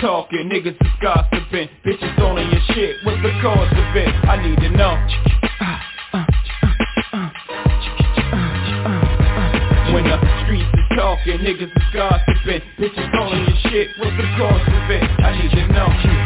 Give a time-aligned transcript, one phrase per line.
[0.00, 4.08] talking, niggas is gossiping Bitches on your shit, what's the cause of it?
[4.26, 4.94] I need to know
[9.92, 14.66] When the streets is talking, niggas is gossiping Bitches on your shit, what's the cause
[14.68, 15.02] of it?
[15.20, 16.25] I need to know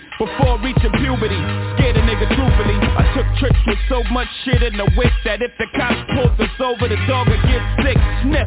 [0.21, 1.41] before reaching puberty
[1.73, 2.77] Scared a nigga truthfully.
[2.93, 6.37] I took tricks with so much shit in the whip That if the cops pulled
[6.37, 7.97] us over The dog would get sick.
[8.21, 8.45] Sniff.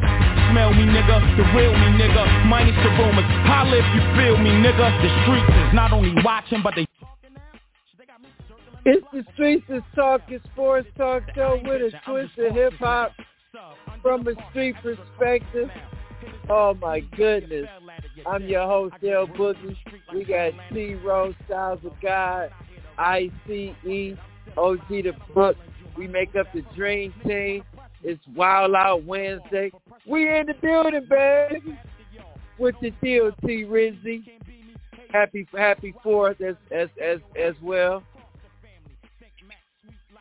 [0.55, 1.19] Smell me nigga.
[1.35, 2.23] The real me nigga.
[2.47, 3.27] Minus the rumors.
[3.43, 4.87] Holla if you feel me nigga.
[5.03, 6.87] The streets is not only watching But they
[8.85, 13.11] It's the Streets is Talking Sports Talk Show with a twist of hip-hop
[14.01, 15.69] from a street perspective.
[16.49, 17.67] Oh my goodness.
[18.25, 19.75] I'm your host, L Boogie.
[20.13, 22.49] We got T-Rose, Styles of God,
[22.97, 23.31] ICE,
[24.57, 25.57] OG the Book.
[25.97, 27.63] We make up the Dream Team.
[28.03, 29.71] It's Wild Out Wednesday.
[30.05, 31.79] We in the building, baby.
[32.59, 34.23] With the TLT Rizzy.
[35.11, 38.03] Happy happy fourth as as as as well.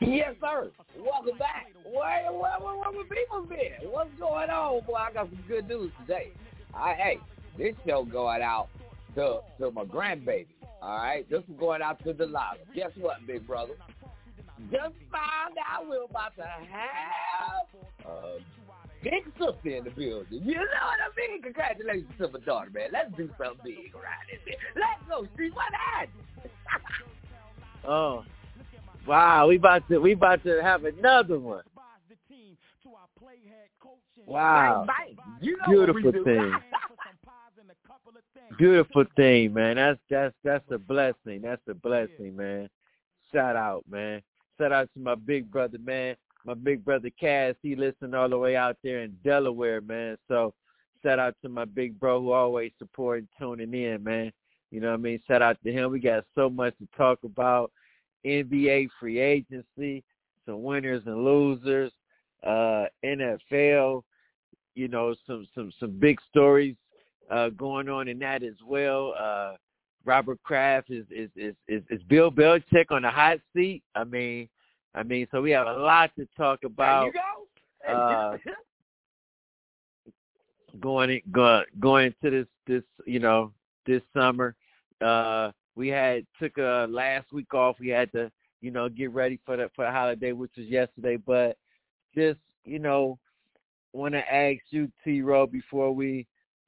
[0.06, 0.70] Yes, sir.
[0.98, 1.72] Welcome back.
[1.84, 3.90] Where, where, where, where my people been?
[3.90, 4.94] What's going on, boy?
[4.94, 6.32] I got some good news today.
[6.74, 7.18] I, hey,
[7.56, 8.68] this show going out
[9.14, 10.46] to to my grandbaby.
[10.82, 12.60] All right, this is going out to the lobby.
[12.74, 13.74] Guess what, big brother?
[14.70, 18.38] Just found out we're about to have a
[19.02, 20.42] big sister in the building.
[20.44, 21.42] You know what I mean?
[21.42, 22.90] Congratulations to my daughter, man.
[22.92, 24.40] Let's do something big around this.
[24.44, 24.58] Bit.
[24.76, 25.54] Let's go, Street.
[25.54, 26.12] What happened?
[27.86, 28.24] Oh,
[29.06, 29.48] wow!
[29.48, 31.62] We about to we about to have another one.
[34.26, 34.86] Wow!
[35.40, 36.54] You know Beautiful thing.
[38.58, 39.76] Beautiful thing, man.
[39.76, 41.42] That's that's that's a blessing.
[41.42, 42.68] That's a blessing, man.
[43.32, 44.22] Shout out, man.
[44.58, 46.16] Shout out to my big brother, man.
[46.46, 50.16] My big brother Cass, he listened all the way out there in Delaware, man.
[50.28, 50.54] So
[51.02, 54.30] shout out to my big bro who always supporting tuning in, man.
[54.70, 55.20] You know what I mean?
[55.26, 55.90] Shout out to him.
[55.90, 57.72] We got so much to talk about.
[58.24, 60.02] NBA free agency,
[60.46, 61.92] some winners and losers,
[62.44, 64.02] uh, NFL,
[64.74, 66.76] you know, some some some big stories
[67.30, 69.14] uh, going on in that as well.
[69.18, 69.52] Uh,
[70.04, 73.82] Robert Kraft is is, is is is Bill Belichick on the hot seat.
[73.94, 74.48] I mean,
[74.94, 77.10] I mean, so we have a lot to talk about.
[77.88, 78.36] Uh,
[80.80, 83.52] going going going into this this you know
[83.86, 84.54] this summer,
[85.00, 87.76] uh, we had took a last week off.
[87.80, 88.30] We had to
[88.60, 91.16] you know get ready for the for the holiday, which was yesterday.
[91.16, 91.56] But
[92.14, 93.18] just you know,
[93.92, 95.22] want to ask you, T.
[95.22, 96.26] Row, before we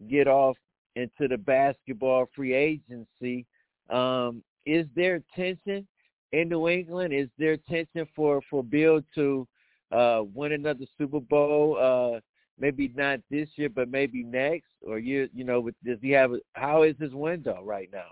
[0.08, 0.56] get off
[0.94, 3.46] into the basketball free agency.
[3.90, 5.86] Um, is there tension
[6.32, 7.12] in New England?
[7.12, 9.46] Is there tension for for Bill to
[9.92, 11.78] uh, win another Super Bowl?
[11.80, 12.20] Uh,
[12.58, 16.32] maybe not this year, but maybe next, or you you know, does he have?
[16.54, 18.08] How is his window right now?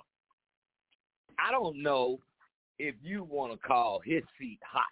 [1.39, 2.19] I don't know
[2.79, 4.85] if you want to call his seat hot.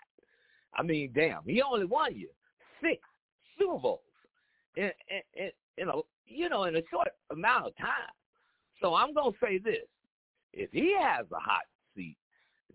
[0.75, 2.29] I mean, damn, he only won you
[2.83, 3.01] six
[3.59, 4.01] Super Bowls
[4.77, 4.91] in,
[5.35, 5.93] in, in a
[6.27, 8.13] you know in a short amount of time.
[8.81, 9.87] So I'm gonna say this:
[10.53, 11.63] if he has a hot
[11.97, 12.17] seat,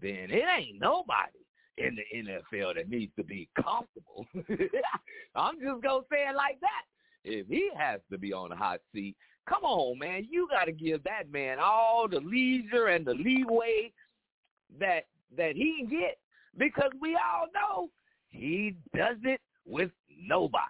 [0.01, 1.39] then it ain't nobody
[1.77, 4.25] in the NFL that needs to be comfortable.
[5.35, 6.83] I'm just gonna say it like that.
[7.23, 9.15] If he has to be on the hot seat,
[9.47, 13.91] come on, man, you got to give that man all the leisure and the leeway
[14.79, 15.05] that
[15.35, 16.17] that he can get
[16.57, 17.89] because we all know
[18.29, 19.91] he does it with
[20.21, 20.63] nobody.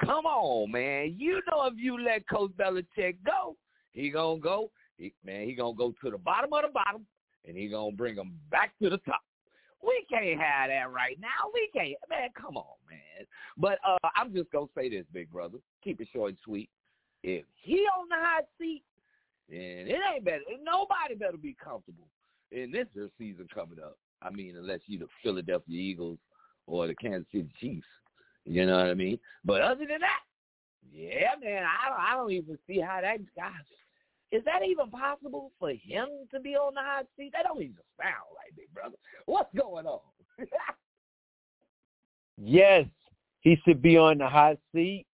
[0.00, 1.14] Come on, man.
[1.18, 3.56] You know if you let Coach Belichick go,
[3.92, 4.70] he gonna go.
[4.98, 7.06] He, man, he gonna go to the bottom of the bottom,
[7.46, 9.22] and he gonna bring them back to the top.
[9.82, 11.50] We can't have that right now.
[11.52, 11.94] We can't.
[12.08, 13.26] Man, come on, man.
[13.56, 15.58] But uh, I'm just gonna say this, big brother.
[15.82, 16.70] Keep it short and sweet.
[17.26, 18.82] If he on the hot seat,
[19.48, 20.42] then it ain't better.
[20.62, 22.06] Nobody better be comfortable
[22.52, 22.86] in this
[23.18, 23.96] season coming up.
[24.20, 26.18] I mean, unless you the Philadelphia Eagles
[26.66, 27.86] or the Kansas City Chiefs.
[28.44, 29.18] You know what I mean?
[29.42, 30.20] But other than that,
[30.92, 33.52] yeah, man, I don't, I don't even see how that guy.
[34.30, 37.32] Is that even possible for him to be on the hot seat?
[37.32, 38.96] That don't even sound right, big brother.
[39.24, 40.00] What's going on?
[42.36, 42.84] yes,
[43.40, 45.06] he should be on the hot seat.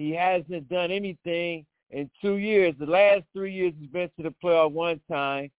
[0.00, 2.74] He hasn't done anything in two years.
[2.78, 5.50] The last three years he's been to the playoff one time.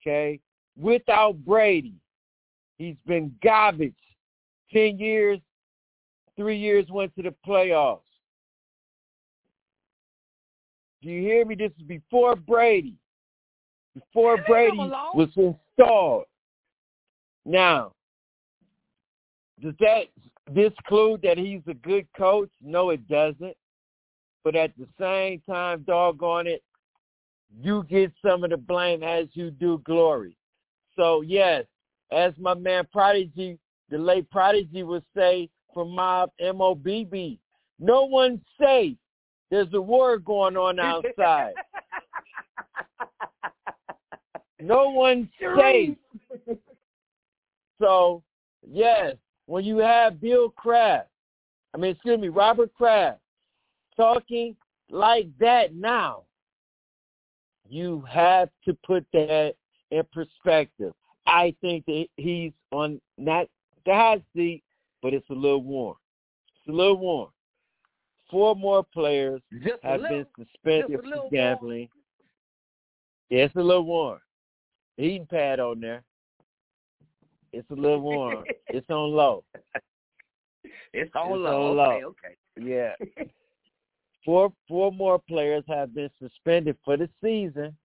[0.00, 0.40] Okay,
[0.76, 1.94] without Brady,
[2.78, 3.94] he's been garbage.
[4.72, 5.38] Ten years,
[6.36, 8.00] three years went to the playoffs.
[11.00, 11.54] Do you hear me?
[11.54, 12.96] This is before Brady.
[13.94, 16.24] Before Brady was installed.
[17.44, 17.92] Now,
[19.62, 20.06] does that
[20.54, 22.50] disclude that he's a good coach?
[22.60, 23.56] No, it doesn't.
[24.44, 26.62] But at the same time, doggone it,
[27.60, 30.36] you get some of the blame as you do glory.
[30.96, 31.64] So yes,
[32.10, 33.58] as my man Prodigy,
[33.90, 37.38] the late Prodigy would say, from Mob M-O-B-B.
[37.78, 38.96] No one's safe.
[39.50, 41.54] There's a war going on outside.
[44.60, 45.28] no one's
[45.58, 45.96] safe.
[47.80, 48.22] so,
[48.66, 49.16] yes,
[49.52, 51.10] when you have Bill Kraft,
[51.74, 53.20] I mean, excuse me, Robert Kraft,
[53.98, 54.56] talking
[54.88, 56.22] like that now,
[57.68, 59.52] you have to put that
[59.90, 60.94] in perspective.
[61.26, 63.46] I think that he's on not
[63.84, 64.62] the hot seat,
[65.02, 65.96] but it's a little warm.
[66.56, 67.28] It's a little warm.
[68.30, 71.90] Four more players just have little, been suspended for gambling.
[73.28, 74.18] Yeah, it's a little warm.
[74.96, 76.04] Heating pad on there.
[77.52, 78.44] It's a little warm.
[78.68, 79.44] it's on low.
[80.94, 81.70] It's on it's low.
[81.72, 82.08] On okay, low.
[82.10, 82.36] okay.
[83.16, 83.24] Yeah.
[84.24, 87.76] four four more players have been suspended for the season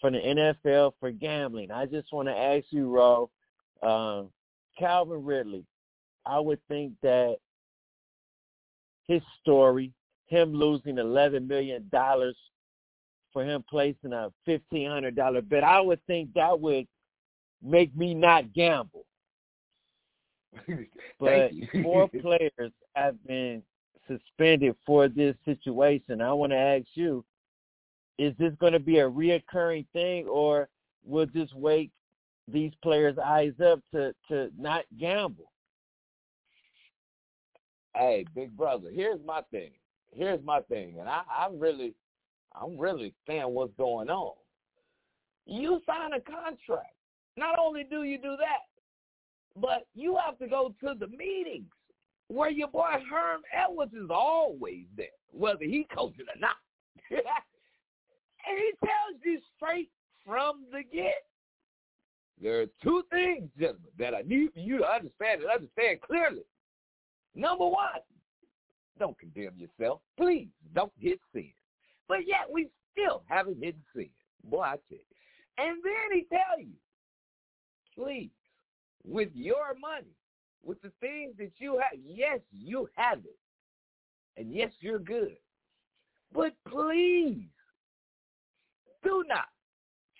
[0.00, 1.70] for the NFL for gambling.
[1.70, 3.30] I just want to ask you, Ro,
[3.82, 4.30] um,
[4.78, 5.64] Calvin Ridley,
[6.24, 7.36] I would think that
[9.06, 9.92] his story,
[10.26, 12.36] him losing eleven million dollars
[13.32, 16.86] for him placing a fifteen hundred dollar bet, I would think that would
[17.62, 19.04] make me not gamble.
[21.20, 21.50] but
[21.82, 23.62] four players have been
[24.08, 26.20] suspended for this situation.
[26.20, 27.24] I want to ask you,
[28.18, 30.68] is this going to be a reoccurring thing or
[31.04, 31.90] will this wake
[32.48, 35.50] these players' eyes up to, to not gamble?
[37.94, 39.70] Hey, big brother, here's my thing.
[40.12, 41.94] Here's my thing, and I, I'm really,
[42.60, 44.34] I'm really saying what's going on.
[45.46, 46.94] You sign a contract.
[47.36, 48.66] Not only do you do that,
[49.56, 51.70] but you have to go to the meetings
[52.28, 56.56] where your boy Herm Edwards is always there, whether he coaching or not.
[57.10, 59.90] and he tells you straight
[60.24, 61.24] from the get.
[62.40, 66.44] There are two things, gentlemen, that I need for you to understand and understand clearly.
[67.34, 68.00] Number one,
[68.98, 70.00] don't condemn yourself.
[70.16, 71.50] Please don't hit sin.
[72.08, 74.08] But yet we still haven't hit sin.
[74.44, 74.98] Boy, I tell you.
[75.58, 76.72] And then he tell you,
[77.94, 78.30] please,
[79.04, 80.14] with your money,
[80.64, 83.38] with the things that you have, yes, you have it.
[84.36, 85.36] And yes, you're good.
[86.32, 87.48] But please,
[89.02, 89.46] do not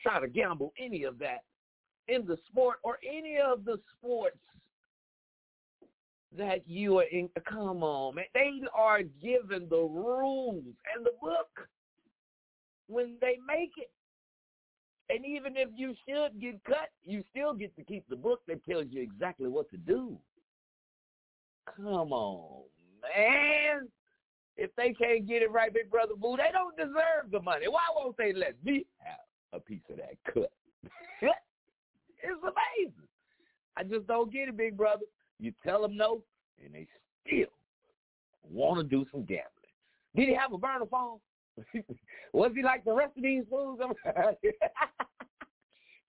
[0.03, 1.45] try to gamble any of that
[2.09, 4.39] in the sport or any of the sports
[6.37, 7.29] that you are in.
[7.49, 8.25] Come on, man.
[8.35, 11.69] They are given the rules and the book
[12.89, 13.91] when they make it.
[15.13, 18.65] And even if you should get cut, you still get to keep the book that
[18.65, 20.17] tells you exactly what to do.
[21.77, 22.63] Come on,
[23.03, 23.89] man.
[24.57, 27.67] If they can't get it right, Big Brother Boo, they don't deserve the money.
[27.67, 29.19] Why won't they let me have
[29.53, 30.53] a piece of that cut?
[31.23, 33.09] it's amazing.
[33.77, 35.03] I just don't get it, Big Brother.
[35.39, 36.23] You tell them no,
[36.63, 36.87] and they
[37.27, 37.49] still
[38.49, 39.47] want to do some gambling.
[40.15, 41.19] Did he have a burner phone?
[42.33, 43.81] Was he like the rest of these fools?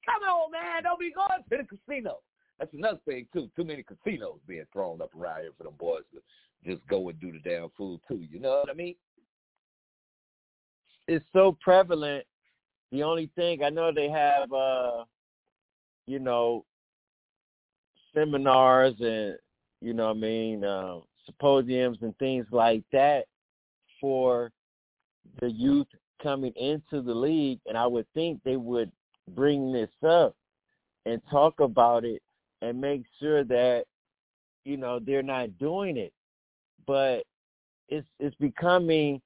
[0.06, 0.84] Come on, man.
[0.84, 2.20] Don't be going to the casino.
[2.60, 3.50] That's another thing, too.
[3.56, 6.22] Too many casinos being thrown up around here for them boys to
[6.70, 8.26] just go and do the damn fool, too.
[8.30, 8.96] You know what I mean?
[11.08, 12.26] It's so prevalent.
[12.92, 15.06] The only thing, I know they have, uh,
[16.08, 16.66] you know,
[18.14, 19.38] seminars and,
[19.82, 23.26] you know what I mean, uh, symposiums and things like that
[24.00, 24.52] for
[25.40, 25.88] the youth
[26.22, 28.92] coming into the league, and I would think they would
[29.36, 30.36] bring this up
[31.06, 32.22] and talk about it
[32.62, 33.86] and make sure that
[34.66, 36.14] you know they're not doing it.
[36.86, 37.24] But
[37.90, 39.22] it's it's becoming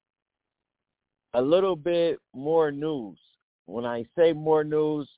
[1.33, 3.17] a little bit more news.
[3.65, 5.09] When I say more news,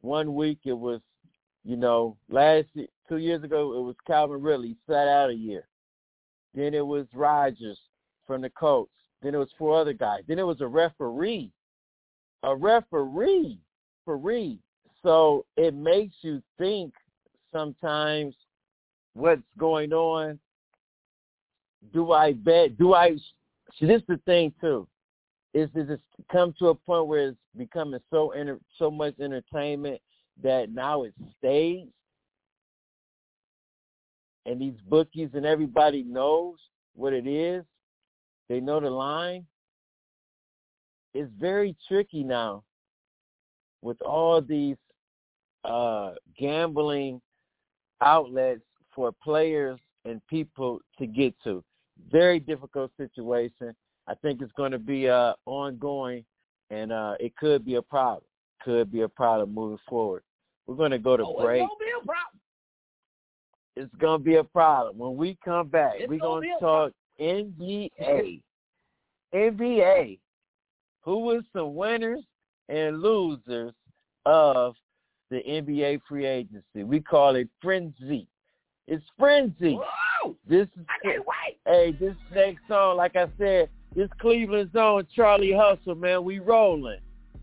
[0.00, 1.00] one week it was,
[1.64, 2.68] you know, last
[3.08, 5.68] two years ago it was Calvin Ridley sat out a year.
[6.54, 7.78] Then it was Rodgers
[8.26, 8.90] from the Colts.
[9.22, 10.22] Then it was four other guys.
[10.26, 11.50] Then it was a referee.
[12.42, 13.58] A referee.
[14.06, 14.58] Referee.
[15.02, 16.92] So it makes you think
[17.52, 18.34] sometimes
[19.14, 20.38] what's going on.
[21.92, 22.78] Do I bet?
[22.78, 23.16] Do I?
[23.78, 24.86] See, this is the thing too.
[25.54, 26.00] Is it
[26.30, 30.00] come to a point where it's becoming so enter, so much entertainment
[30.42, 31.90] that now it's staged,
[34.46, 36.56] and these bookies and everybody knows
[36.94, 37.64] what it is.
[38.52, 39.46] They know the line.
[41.14, 42.64] It's very tricky now
[43.80, 44.76] with all these
[45.64, 47.22] uh, gambling
[48.02, 48.60] outlets
[48.94, 51.64] for players and people to get to.
[52.10, 53.74] Very difficult situation.
[54.06, 56.22] I think it's going to be uh, ongoing,
[56.68, 58.24] and uh, it could be a problem.
[58.62, 60.24] Could be a problem moving forward.
[60.66, 61.62] We're going to go to oh, break.
[61.62, 62.40] It's going to be a problem.
[63.76, 64.98] It's going to be a problem.
[64.98, 66.92] When we come back, it's we're going to talk
[67.22, 68.42] NBA.
[69.34, 70.18] NBA.
[71.02, 72.24] Who was some winners
[72.68, 73.72] and losers
[74.26, 74.74] of
[75.30, 76.84] the NBA free agency?
[76.84, 78.26] We call it frenzy.
[78.86, 79.78] It's frenzy.
[79.80, 80.36] Whoa!
[80.48, 81.58] This is I can't wait.
[81.66, 87.00] hey, this next song, like I said, this Cleveland zone, Charlie Hustle, man, we rolling.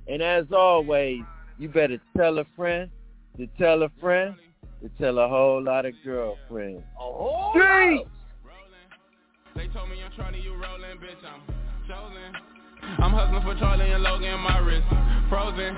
[0.08, 1.22] And as always,
[1.58, 2.90] you better tell a friend
[3.38, 4.36] to tell a friend
[4.82, 6.84] to tell a whole lot of girlfriends.
[7.00, 8.06] Oh, Street.
[9.60, 11.44] They told me I'm Charlie, you rolling, bitch, I'm
[11.84, 12.32] chosen.
[13.04, 14.88] I'm hustling for Charlie and Logan, my wrist
[15.28, 15.76] frozen.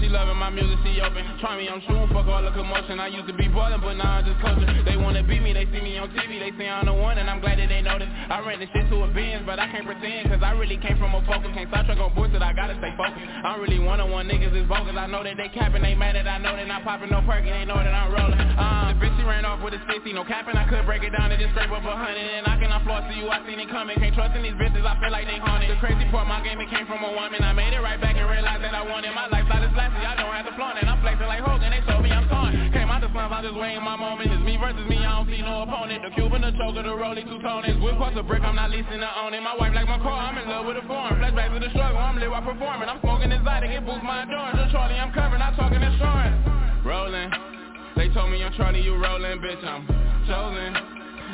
[0.00, 1.22] She loving my music, she open.
[1.40, 3.00] Try me, I'm shooting, fuck all the commotion.
[3.00, 4.68] I used to be ballin', but now I'm just coaching.
[4.84, 7.28] They wanna beat me, they see me on TV, they say I'm the one, and
[7.28, 8.08] I'm glad that they notice.
[8.08, 10.98] I ran this shit to a Benz, but I can't pretend, cause I really came
[10.98, 11.50] from a focus.
[11.54, 13.26] Can't stop truck on bullshit, I gotta stay focused.
[13.44, 14.94] I'm really one-on-one niggas is bogus.
[14.96, 17.50] I know that they capping, they mad that I know they not popping no perky,
[17.50, 18.38] they know that I'm rolling.
[18.38, 21.10] Uh, the bitch she ran off with a 60, no capping, I could break it
[21.10, 22.22] down and just scrape up a hundred.
[22.22, 23.98] And I cannot floss to you, I seen it coming.
[23.98, 25.70] Can't trust in these bitches, I feel like they haunted.
[25.70, 27.42] The crazy part, my game, it came from a woman.
[27.42, 30.04] I made it right back and realized that I wanted my lifestyle is flashy.
[30.04, 30.84] I don't have to flaunt it.
[30.84, 32.52] I'm flexing like Hogan, they told me I'm torn.
[32.76, 34.28] Came out the slums, I'm just waiting my moment.
[34.28, 36.04] It's me versus me, I don't see no opponent.
[36.04, 37.80] The Cuban, the choker, the rolling two toners.
[37.80, 39.40] Whip across a brick, I'm not leasing to own it.
[39.40, 41.16] My wife like my car, I'm in love with a foreign.
[41.16, 42.88] Flashback to the struggle, I'm lit while performing.
[42.88, 44.60] I'm smoking exotic, it boosts my endurance.
[44.60, 46.36] So Charlie, I'm covered, not talking insurance.
[46.84, 47.32] Rolling.
[47.96, 49.88] They told me I'm Charlie, you rolling, bitch, I'm
[50.28, 50.76] chosen.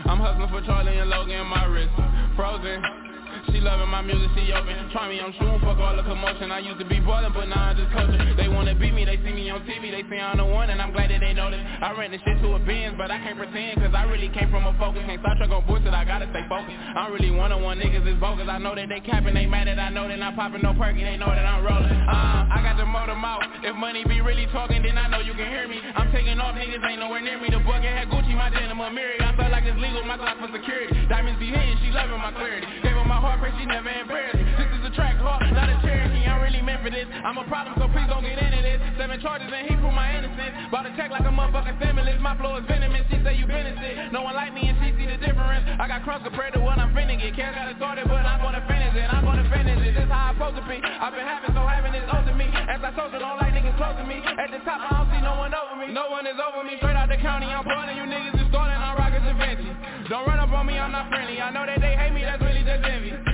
[0.06, 1.92] I'm hustling for Charlie and Logan, my wrist
[2.36, 3.09] frozen.
[3.52, 4.78] She loving my music, she open.
[4.94, 6.50] Try me, I'm shooting, fuck all the commotion.
[6.50, 8.36] I used to be boiling, but now I'm just coaching.
[8.36, 10.80] They wanna beat me, they see me on TV, they say I'm the one, and
[10.80, 11.62] I'm glad that they this.
[11.82, 14.50] I ran the shit to a Benz, but I can't pretend, cause I really came
[14.50, 15.02] from a focus.
[15.06, 16.76] Can't stop truck on bullshit, I gotta stay focused.
[16.76, 18.46] I am really one-on-one niggas is bogus.
[18.46, 21.02] I know that they capping, they mad that I know that I'm popping no perky,
[21.02, 21.90] they know that I'm rolling.
[21.90, 23.42] Uh, I got the motor mouth.
[23.66, 25.80] If money be really talking, then I know you can hear me.
[25.96, 27.50] I'm taking off, niggas ain't nowhere near me.
[27.50, 29.18] The bucket had Gucci, my denim, a mirror.
[29.20, 30.94] I felt like it's legal, my glass for security.
[31.08, 32.66] Diamonds be hitting, she loving my clarity.
[32.82, 34.36] Gave her my heart, pray she never embarrassed.
[34.36, 36.28] This is a track heart, not a Cherokee.
[36.28, 37.08] I'm really meant for this.
[37.08, 38.78] I'm a problem, so please don't get into this.
[39.00, 40.68] Seven charges and he prove my innocence.
[40.68, 42.20] Bought a check like a motherfucking stimulus.
[42.20, 43.08] My flow is venomous.
[43.08, 44.12] She say you benefit.
[44.12, 45.64] No one like me and she see the difference.
[45.80, 47.32] I got crumbs compared to what I'm finna get.
[47.32, 49.08] Can't got it started, but I'm gonna finish it.
[49.08, 49.96] I'm gonna finish it.
[49.96, 50.76] This how I'm supposed to be.
[50.84, 52.44] I've been having, so having is owed to me.
[52.52, 54.20] As I social, don't like niggas close to me.
[54.20, 55.88] At the top, I don't see no one over me.
[55.96, 56.76] No one is over me.
[56.76, 58.76] Straight out the county, I'm pulling you niggas is starting.
[58.76, 59.70] I'm rocking Vinci.
[60.12, 61.40] Don't run up on me, I'm not friendly.
[61.40, 63.29] I know that they hate me, that's really just envy.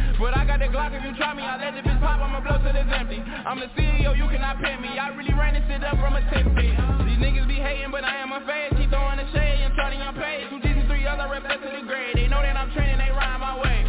[0.76, 3.16] Glock if you try me, I let the bitch pop, I'ma blow till it's empty.
[3.16, 5.00] I'm the CEO, you cannot pin me.
[5.00, 6.76] I really ran this shit up from a 10 feet.
[7.08, 8.76] These niggas be hating, but I am a fade.
[8.76, 10.52] Keep throwing the shade and turning your page.
[10.52, 12.12] Two G's and three other reps to the grade.
[12.20, 13.88] They know that I'm training, they ride my way.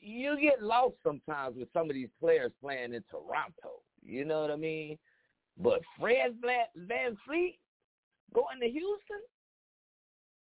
[0.00, 3.83] you get lost sometimes with some of these players playing in Toronto.
[4.04, 4.98] You know what I mean?
[5.58, 6.36] But Fred
[6.76, 7.58] Van, Fleet
[8.34, 9.20] going to Houston.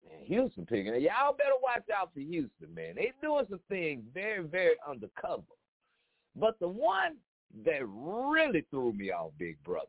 [0.08, 1.02] Man, Houston picking it.
[1.02, 2.94] Y'all better watch out for Houston, man.
[2.96, 5.42] They doing some things very, very undercover.
[6.36, 7.16] But the one
[7.64, 9.86] that really threw me off, big brother,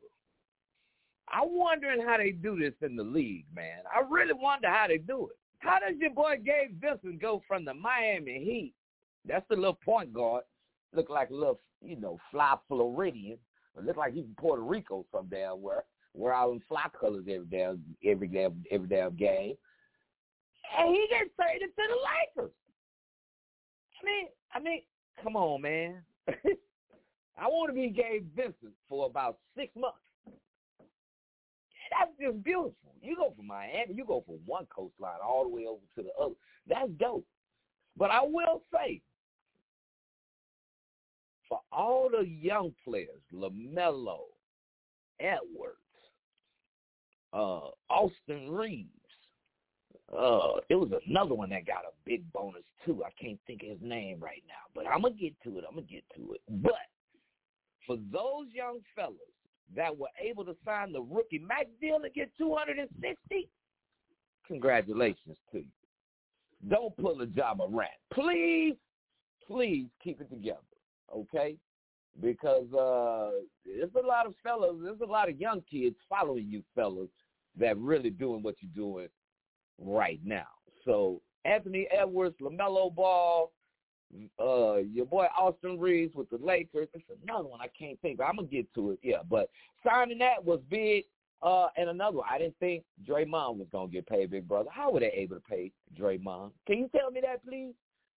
[1.29, 3.83] I'm wondering how they do this in the league, man.
[3.93, 5.37] I really wonder how they do it.
[5.59, 8.73] How does your boy Gabe Vincent go from the Miami Heat?
[9.25, 10.43] That's the little point guard.
[10.93, 13.37] Look like a little, you know, fly Floridian.
[13.77, 15.83] It look like he's from Puerto Rico some damn where.
[16.13, 19.55] Wear all them fly colors every damn every damn every damn game.
[20.77, 22.53] And he gets traded to the Lakers.
[24.01, 24.81] I mean, I mean,
[25.23, 26.01] come on, man.
[26.27, 29.97] I want to be Gabe Vincent for about six months.
[31.91, 32.75] That's just beautiful.
[33.01, 36.23] You go from Miami, you go from one coastline all the way over to the
[36.23, 36.35] other.
[36.67, 37.25] That's dope.
[37.97, 39.01] But I will say,
[41.51, 44.19] for all the young players, LaMelo,
[45.19, 45.75] Edwards,
[47.33, 48.87] uh, Austin Reaves,
[50.17, 53.03] uh, it was another one that got a big bonus too.
[53.03, 55.65] I can't think of his name right now, but I'm gonna get to it.
[55.67, 56.41] I'm gonna get to it.
[56.63, 56.87] But
[57.85, 59.17] for those young fellas
[59.75, 63.49] that were able to sign the rookie Mac deal and get 260,
[64.47, 66.69] congratulations to you.
[66.69, 67.91] Don't pull a Ja Morant.
[68.13, 68.75] Please,
[69.45, 70.59] please keep it together,
[71.15, 71.57] okay?
[72.21, 73.31] Because uh,
[73.65, 77.09] there's a lot of fellas, there's a lot of young kids following you fellas
[77.57, 79.07] that really doing what you're doing
[79.79, 80.47] right now.
[80.85, 83.51] So Anthony Edwards, LaMelo Ball,
[84.39, 86.89] uh, your boy Austin Reaves with the Lakers.
[86.93, 88.17] It's another one I can't think.
[88.17, 88.99] But I'm gonna get to it.
[89.03, 89.49] Yeah, but
[89.85, 91.05] signing that was big.
[91.41, 94.69] Uh, and another one, I didn't think Draymond was gonna get paid, big brother.
[94.71, 96.51] How were they able to pay Draymond?
[96.67, 97.73] Can you tell me that, please?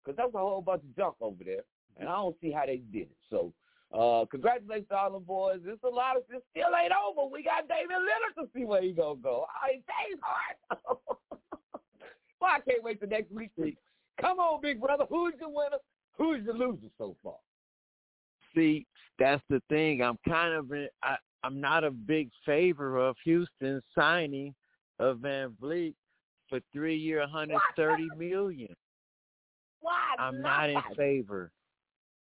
[0.04, 1.62] Because that's a whole bunch of junk over there,
[1.98, 3.16] and I don't see how they did it.
[3.30, 3.52] So
[3.92, 5.60] Uh, congratulations to all the boys.
[5.66, 7.30] It's a lot of it still ain't over.
[7.30, 9.44] We got David Lillard to see where he gonna go.
[9.46, 10.98] Oh, he James Harden.
[12.40, 13.52] well, I can't wait for next week.
[14.18, 15.04] Come on, big brother.
[15.10, 15.76] Who's the winner?
[16.16, 17.36] Who's the loser so far?
[18.54, 18.86] See,
[19.18, 20.02] that's the thing.
[20.02, 24.54] I'm kind of in, I, I'm not a big favor of Houston signing
[24.98, 25.94] of Van Vleet
[26.48, 28.74] for three year, 130 million.
[29.80, 30.14] Why?
[30.18, 31.50] I'm not in favor.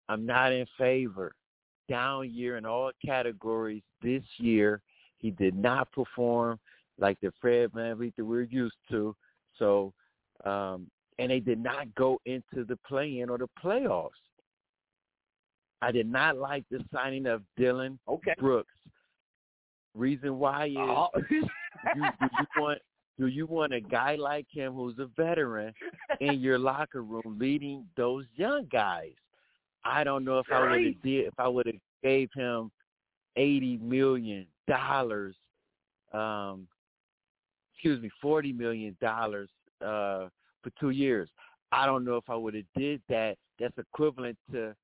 [0.09, 1.33] I'm not in favor.
[1.89, 4.81] Down year in all categories this year.
[5.17, 6.59] He did not perform
[6.99, 9.15] like the Fred VanVleet that we're used to.
[9.57, 9.93] So,
[10.45, 10.87] um,
[11.19, 14.09] and they did not go into the play-in or the playoffs.
[15.81, 18.33] I did not like the signing of Dillon okay.
[18.39, 18.73] Brooks.
[19.93, 21.09] Reason why is Oh.
[21.29, 21.41] you,
[21.95, 22.79] do you want
[23.19, 25.73] do you want a guy like him who's a veteran
[26.19, 29.13] in your locker room leading those young guys?
[29.85, 32.71] I don't know if I would have did if I would have gave him
[33.35, 35.35] eighty million dollars,
[36.13, 36.67] um,
[37.73, 39.49] excuse me, forty million dollars
[39.81, 40.27] uh,
[40.61, 41.29] for two years.
[41.71, 43.37] I don't know if I would have did that.
[43.59, 44.75] That's equivalent to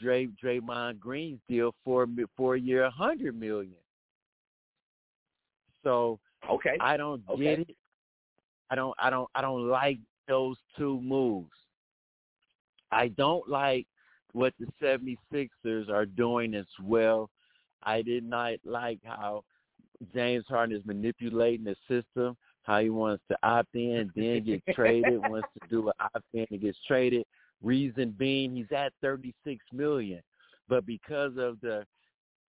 [0.00, 3.74] Dray Draymond Green's deal for for a year, a hundred million.
[5.82, 6.76] So Okay.
[6.80, 7.56] I don't Okay.
[7.56, 7.76] get it.
[8.70, 11.50] I don't I don't I don't like those two moves.
[12.92, 13.86] I don't like
[14.32, 17.30] what the 76ers are doing as well.
[17.82, 19.44] I did not like how
[20.14, 25.18] James Harden is manipulating the system, how he wants to opt in, then get traded,
[25.18, 27.24] wants to do an opt in and gets traded.
[27.62, 30.20] Reason being he's at 36 million.
[30.68, 31.84] But because of the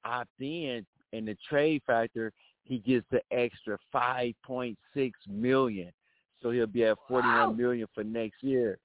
[0.05, 2.31] opt in and the trade factor,
[2.63, 4.75] he gets the extra 5.6
[5.27, 5.91] million.
[6.41, 7.53] So he'll be at forty-one Wow.
[7.53, 8.77] million for next year.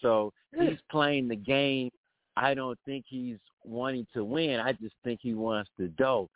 [0.00, 1.90] So he's playing the game.
[2.36, 4.60] I don't think he's wanting to win.
[4.60, 6.28] I just think he wants to dough.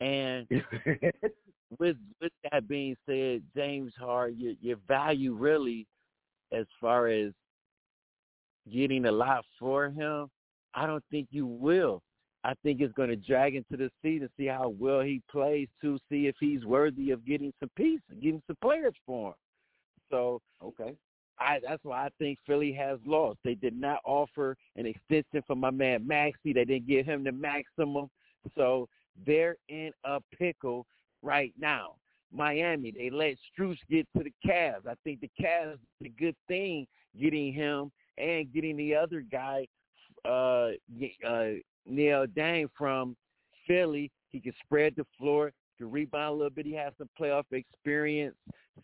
[0.00, 0.46] And
[1.78, 5.86] with with that being said, James Harden, your your value really,
[6.52, 7.32] as far as
[8.72, 10.28] getting a lot for him,
[10.74, 12.02] I don't think you will.
[12.44, 15.98] I think it's going to drag into the season, see how well he plays, to
[16.08, 19.34] see if he's worthy of getting some pieces, getting some players for him.
[20.10, 20.94] So okay.
[21.40, 23.38] I that's why I think Philly has lost.
[23.44, 26.52] They did not offer an extension for my man Maxey.
[26.52, 28.08] They didn't give him the maximum.
[28.56, 28.88] So
[29.26, 30.86] they're in a pickle
[31.22, 31.94] right now.
[32.32, 34.86] Miami, they let Strus get to the Cavs.
[34.86, 36.86] I think the Cavs did a good thing
[37.18, 39.66] getting him and getting the other guy,
[40.24, 40.70] uh,
[41.26, 41.50] uh,
[41.86, 43.16] Niang from
[43.66, 44.10] Philly.
[44.30, 46.66] He can spread the floor, can rebound a little bit.
[46.66, 48.36] He has some playoff experience.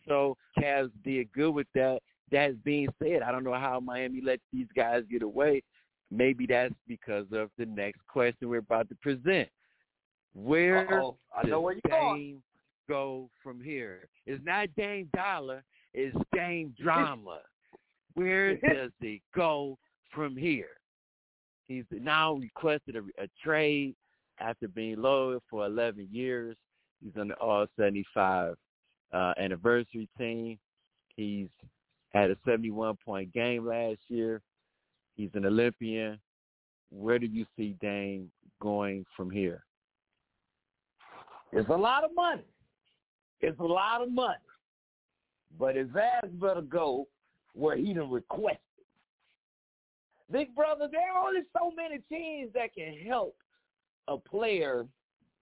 [0.09, 2.01] So Cavs did good with that.
[2.35, 5.63] That being said, I don't know how Miami let these guys get away.
[6.11, 9.49] Maybe that's because of the next question we're about to present.
[10.35, 11.17] Where Uh-oh.
[11.33, 12.19] I know where does you're going.
[12.19, 12.43] Dame
[12.89, 14.09] go from here?
[14.27, 17.39] It's not Dame Dollar, it's Dame Drama.
[18.15, 19.79] Where does it go
[20.13, 20.81] from here?
[21.69, 23.95] He's now requested a, a trade
[24.41, 26.57] after being loyal for 11 years.
[27.01, 28.57] He's on the All 75
[29.13, 30.59] uh, anniversary team.
[31.15, 31.49] He's
[32.15, 34.41] had a 71 point game last year.
[35.17, 36.19] He's an Olympian.
[36.91, 38.31] Where do you see Dame
[38.63, 39.65] going from here?
[41.53, 42.45] It's a lot of money.
[43.41, 44.39] It's a lot of money.
[45.59, 47.07] But his ass better go
[47.53, 48.59] where he done requested.
[50.31, 53.37] Big brother, there are only so many teams that can help
[54.09, 54.87] a player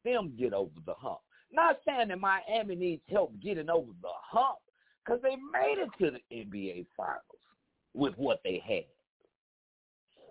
[0.05, 1.21] them get over the hump.
[1.53, 4.59] Not saying that Miami needs help getting over the hump,
[5.05, 7.21] because they made it to the NBA Finals
[7.95, 8.85] with what they had.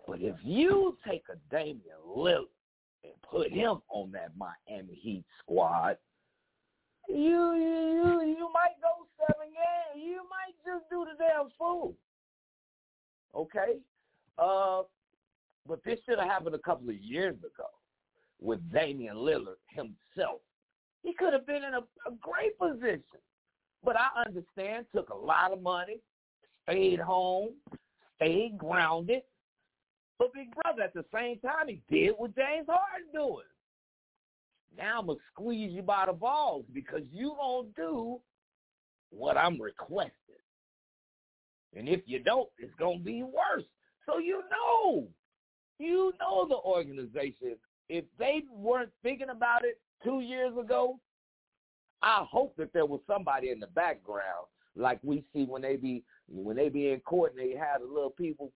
[0.07, 2.45] But if you take a Damian Lillard
[3.03, 5.97] and put him on that Miami Heat squad,
[7.07, 10.05] you you you, might go seven games.
[10.05, 11.93] You might just do the damn fool.
[13.35, 13.77] Okay?
[14.37, 14.83] Uh
[15.67, 17.67] but this should have happened a couple of years ago
[18.39, 20.41] with Damian Lillard himself.
[21.03, 23.21] He could have been in a, a great position.
[23.83, 25.97] But I understand, took a lot of money,
[26.63, 27.49] stayed home,
[28.17, 29.21] stayed grounded.
[30.19, 33.45] But Big Brother, at the same time, he did what James Harden doing.
[34.77, 38.19] Now I'm going to squeeze you by the balls because you don't do
[39.09, 40.13] what I'm requesting.
[41.75, 43.65] And if you don't, it's going to be worse.
[44.05, 45.07] So you know,
[45.79, 47.55] you know the organization.
[47.89, 50.99] If they weren't thinking about it two years ago,
[52.03, 56.03] I hope that there was somebody in the background, like we see when they be
[56.27, 58.51] when they be in court and they have the little people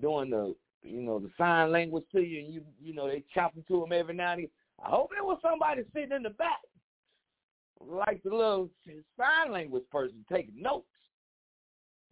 [0.00, 0.54] doing the
[0.86, 3.80] you know, the sign language to you, and you, you know, they chop it to
[3.80, 4.50] them every now and then.
[4.84, 6.60] I hope it was somebody sitting in the back,
[7.80, 8.70] like the little
[9.18, 10.86] sign language person taking notes,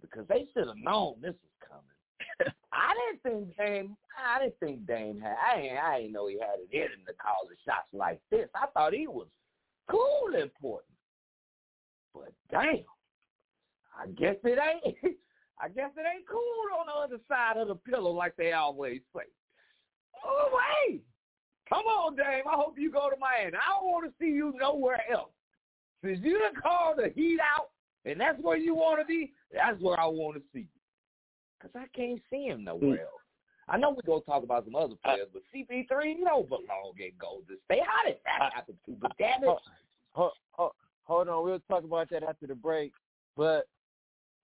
[0.01, 2.53] because they should have known this was coming.
[2.73, 3.97] I didn't think Dame.
[4.19, 5.37] I didn't think Dame had.
[5.37, 5.79] I ain't.
[5.79, 8.49] I didn't know he had it in him to call the shots like this.
[8.55, 9.27] I thought he was
[9.91, 10.93] cool important.
[12.15, 12.85] But damn,
[13.99, 14.97] I guess it ain't.
[15.61, 16.41] I guess it ain't cool
[16.79, 19.23] on the other side of the pillow like they always say.
[20.25, 21.03] Oh wait,
[21.69, 22.43] come on, Dame.
[22.51, 23.57] I hope you go to Miami.
[23.57, 25.31] I don't want to see you nowhere else.
[26.03, 27.71] Since you done called the heat out,
[28.05, 30.67] and that's where you want to be, that's where I want to see you.
[31.63, 33.01] Cause I can't see him nowhere mm.
[33.01, 33.24] else.
[33.69, 36.93] I know we're gonna talk about some other uh, players, but CP3, you don't belong
[36.99, 37.81] in Golden State.
[37.87, 38.93] How did that uh, happen to?
[39.01, 39.57] But damn it.
[40.13, 40.73] Hold, hold,
[41.05, 42.93] hold on, we'll talk about that after the break.
[43.37, 43.67] But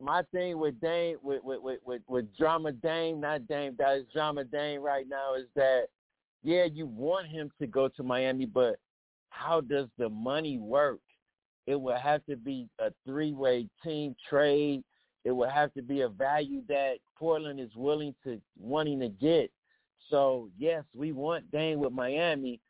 [0.00, 4.04] my thing with Dame, with with with with, with drama Dame, not Dame, that is
[4.12, 5.86] drama Dame right now is that
[6.42, 8.76] yeah, you want him to go to Miami, but
[9.28, 11.00] how does the money work?
[11.66, 14.82] It would have to be a three-way team trade.
[15.24, 19.50] It would have to be a value that Portland is willing to wanting to get.
[20.08, 22.60] So yes, we want Dame with Miami,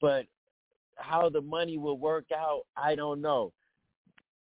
[0.00, 0.26] but
[0.96, 3.52] how the money will work out, I don't know.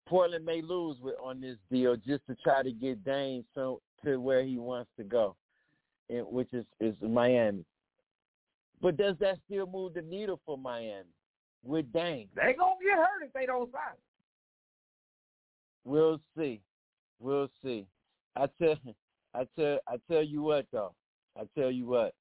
[0.07, 4.21] Portland may lose with, on this deal just to try to get Dame so to
[4.21, 5.37] where he wants to go,
[6.11, 7.65] and, which is is Miami.
[8.81, 11.09] But does that still move the needle for Miami
[11.65, 12.29] with Dame?
[12.35, 13.97] They gonna get hurt if they don't sign.
[15.85, 16.61] We'll see.
[17.23, 17.87] We'll see.
[18.37, 18.77] I tell
[19.35, 20.93] I tell I tell you what though.
[21.39, 22.15] I tell you what.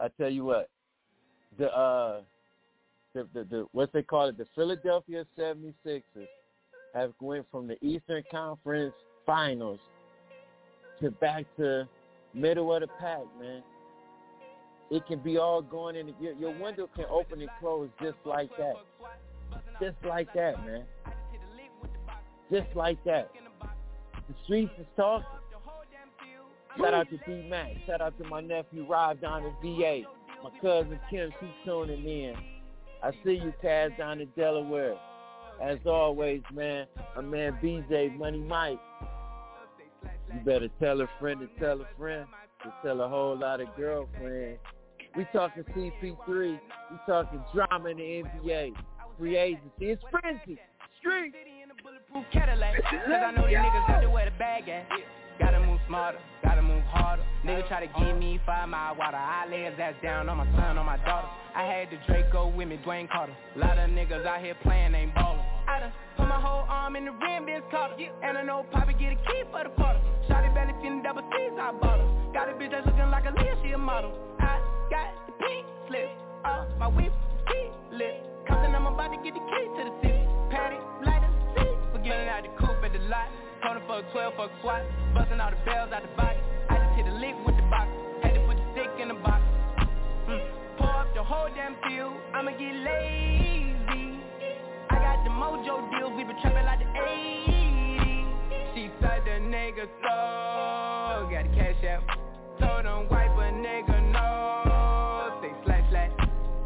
[0.00, 0.70] I tell you what.
[1.58, 2.20] The uh
[3.14, 6.02] the the, the what they call it, the Philadelphia 76ers
[6.94, 8.94] have went from the Eastern Conference
[9.26, 9.80] Finals
[11.00, 11.88] to back to
[12.34, 13.62] middle of the pack, man.
[14.90, 16.14] It can be all going in.
[16.20, 18.74] Your, your window can open and close just like that.
[19.80, 20.84] Just like that, man.
[22.50, 23.30] Just like that.
[24.32, 25.26] The streets is talking.
[26.78, 27.72] Shout out to D Max.
[27.86, 30.02] Shout out to my nephew Rob down in VA.
[30.42, 32.34] My cousin Kim, she's tuning in.
[33.02, 34.96] I see you, Kaz, down in Delaware.
[35.62, 38.78] As always, man, my man BJ Money Mike.
[40.32, 42.26] You better tell a friend to tell a friend
[42.62, 44.60] to tell a whole lot of girlfriends.
[45.14, 46.26] We talking CP3.
[46.30, 46.58] We
[47.06, 48.72] talking drama in the NBA.
[49.18, 49.70] Free agency.
[49.80, 50.58] It's frenzy.
[51.00, 51.34] Street.
[52.12, 54.86] Cadillac, cause I know these niggas got to wear the bag at.
[55.40, 57.22] Gotta move smarter, gotta move harder.
[57.44, 59.16] Nigga try to give me five mile water.
[59.16, 61.26] I lay his ass down on my son, on my daughter.
[61.56, 63.34] I had the Draco with me, Dwayne Carter.
[63.56, 65.40] Lot of niggas out here playing, ain't ballin'.
[65.66, 67.96] I done put my whole arm in the rim, bitch Carter.
[68.22, 70.00] And I know Poppy get a key for the quarter.
[70.28, 72.32] Shotty belly feeling double C's, I bought her.
[72.34, 74.12] Got a bitch that's looking like a Leah, she a model.
[74.38, 76.10] I got the pink slip,
[76.44, 77.12] uh, my whip,
[77.48, 78.20] key lit.
[78.46, 80.22] Compton, I'm about to get the key to the city.
[80.52, 80.76] Patty,
[81.08, 81.24] light
[82.02, 83.30] Forgetting out the coupe at the lot.
[83.62, 84.82] Tony for a 12 for a SWAT.
[85.14, 86.34] Busting all the bells out the box.
[86.68, 87.86] I just hit a lick with the box.
[88.26, 89.38] Had to put the stick in the box.
[90.26, 90.42] Mm.
[90.78, 92.18] Pour up the whole damn field.
[92.34, 94.18] I'ma get lazy.
[94.90, 96.10] I got the mojo deals.
[96.18, 98.74] We been trapping like the 80s.
[98.74, 101.30] She said the nigga so.
[101.30, 102.02] Got the cash out.
[102.58, 105.38] Told him wipe a nigga no.
[105.38, 106.10] Say slash slash.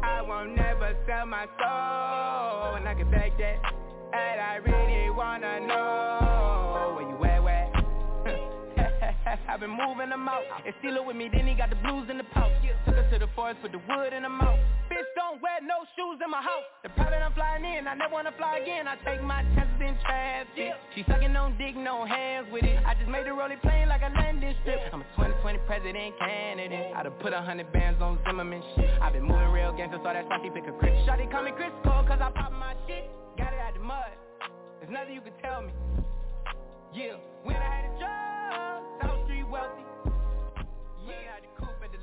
[0.01, 2.36] I won't never sell my soul.
[9.67, 10.43] Been moving them out.
[10.65, 12.51] And steal it with me, then he got the blues in the pouch.
[12.87, 14.59] Took her to the forest, put the wood in the mouth.
[14.87, 16.63] Bitch don't wear no shoes in my house.
[16.83, 18.87] The private I'm flying in, I never wanna fly again.
[18.87, 20.71] I take my chances in traffic.
[20.95, 22.79] She sucking on dick, no hands with it.
[22.87, 24.79] I just made the rolling plane like a landing strip.
[24.93, 26.95] I'm a 2020 president candidate.
[26.95, 28.89] I done put a hundred bands on Zimmerman shit.
[29.01, 30.95] I been moving real gangster, so that's why she pick a Chris.
[31.03, 33.03] Shawty call me Chris Cole, cause I pop my shit.
[33.37, 34.15] Got it out the mud.
[34.79, 35.73] There's nothing you can tell me.
[36.95, 38.26] Yeah, when I had a job,
[39.49, 39.83] wealthy.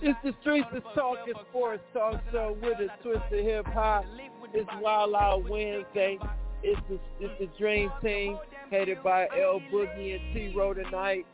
[0.02, 4.04] It's the streets of talking sports talk show with a twist of hip hop.
[4.52, 6.18] It's Wild Out Wednesday.
[6.62, 8.38] It's the it's the Dream Team
[8.70, 11.26] headed by L Boogie and T Row tonight.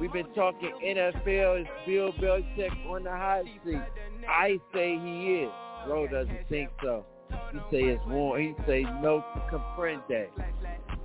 [0.00, 1.60] We've been talking NFL.
[1.60, 3.80] It's Bill Belichick on the hot seat.
[4.28, 5.50] I say he is.
[5.88, 7.04] Roe doesn't think so.
[7.52, 8.40] He say it's warm.
[8.40, 10.28] He say no to comprende.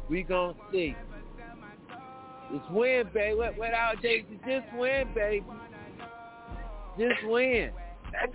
[0.10, 0.96] We gonna see.
[2.54, 3.36] Just win, baby.
[3.58, 5.46] Without Daisy, just win, baby.
[7.00, 7.72] Just win.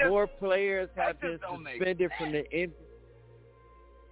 [0.06, 2.72] Four players have been suspended from the N-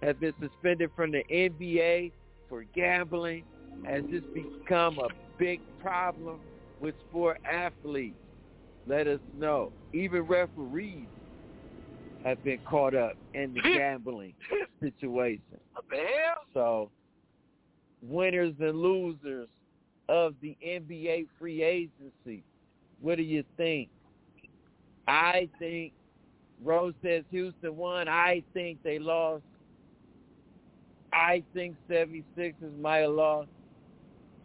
[0.01, 2.11] have been suspended from the NBA
[2.47, 3.43] for gambling.
[3.83, 6.39] Has this become a big problem
[6.79, 8.15] with sport athletes.
[8.85, 9.71] Let us know.
[9.93, 11.07] Even referees
[12.23, 14.33] have been caught up in the gambling
[14.81, 15.59] situation.
[15.73, 15.99] What?
[16.53, 16.89] So,
[18.01, 19.47] winners and losers
[20.09, 22.43] of the NBA free agency.
[23.01, 23.89] What do you think?
[25.07, 25.93] I think
[26.63, 28.07] Rose says Houston won.
[28.07, 29.43] I think they lost.
[31.13, 33.49] I think 76ers might have lost.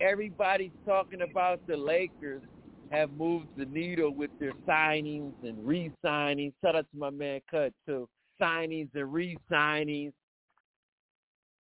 [0.00, 2.42] Everybody's talking about the Lakers
[2.90, 6.52] have moved the needle with their signings and re-signings.
[6.62, 8.08] Shout out to my man Cut too.
[8.40, 10.12] Signings and re-signings.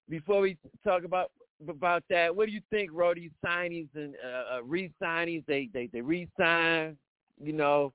[0.09, 1.31] Before we talk about
[1.69, 3.31] about that, what do you think, Rody?
[3.45, 5.45] Signings and uh, uh, re-signings.
[5.47, 6.97] They they they re-sign.
[7.43, 7.93] You know,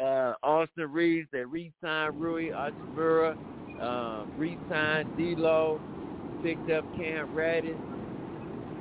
[0.00, 1.28] uh, Austin Reaves.
[1.32, 3.34] They re-signed Rui Hachimura.
[3.80, 5.80] Um, re-signed D'Lo.
[6.42, 7.76] Picked up Cam Reddish.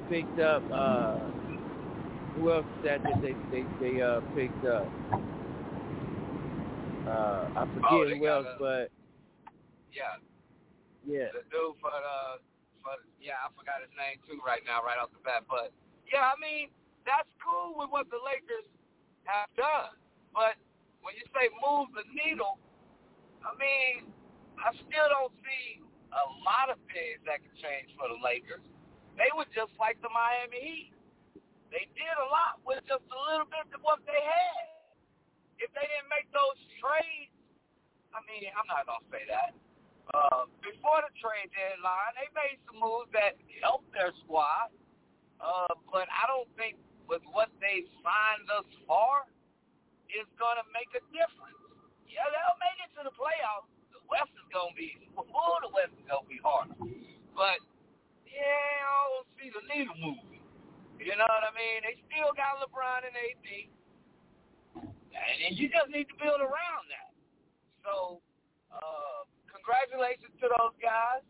[0.10, 0.64] Picked up.
[0.72, 1.20] Uh,
[2.36, 4.88] who else that they they they uh picked up?
[7.08, 8.92] Uh, I forget Oh, who else, uh, but
[9.94, 10.18] Yeah,
[11.06, 12.40] yeah, the dude for the,
[12.84, 15.48] for yeah, I forgot his name too right now, right off the bat.
[15.48, 15.72] But
[16.06, 16.70] yeah, I mean
[17.08, 18.68] that's cool with what the Lakers
[19.26, 19.96] have done.
[20.36, 20.60] But
[21.02, 22.60] when you say move the needle,
[23.42, 24.12] I mean
[24.60, 25.82] I still don't see
[26.14, 28.62] a lot of things that can change for the Lakers.
[29.18, 30.94] They were just like the Miami Heat.
[31.74, 34.70] They did a lot with just a little bit of what they had.
[35.58, 37.34] If they didn't make those trades,
[38.14, 39.58] I mean, I'm not gonna say that.
[40.12, 44.68] Uh, before the trade deadline, they made some moves that helped their squad.
[45.40, 46.76] Uh, but I don't think
[47.08, 49.28] with what they've signed thus far
[50.12, 51.60] is gonna make a difference.
[52.08, 53.72] Yeah, they'll make it to the playoffs.
[53.96, 56.72] The West is gonna be, oh, the West is gonna be hard.
[57.34, 57.60] But
[58.28, 58.44] yeah,
[58.84, 60.44] I don't see the needle moving.
[61.00, 61.84] You know what I mean?
[61.84, 63.48] They still got LeBron and AD,
[64.80, 67.12] and you just need to build around that.
[67.84, 68.24] So,
[68.72, 69.28] uh,
[69.64, 71.24] congratulations to those guys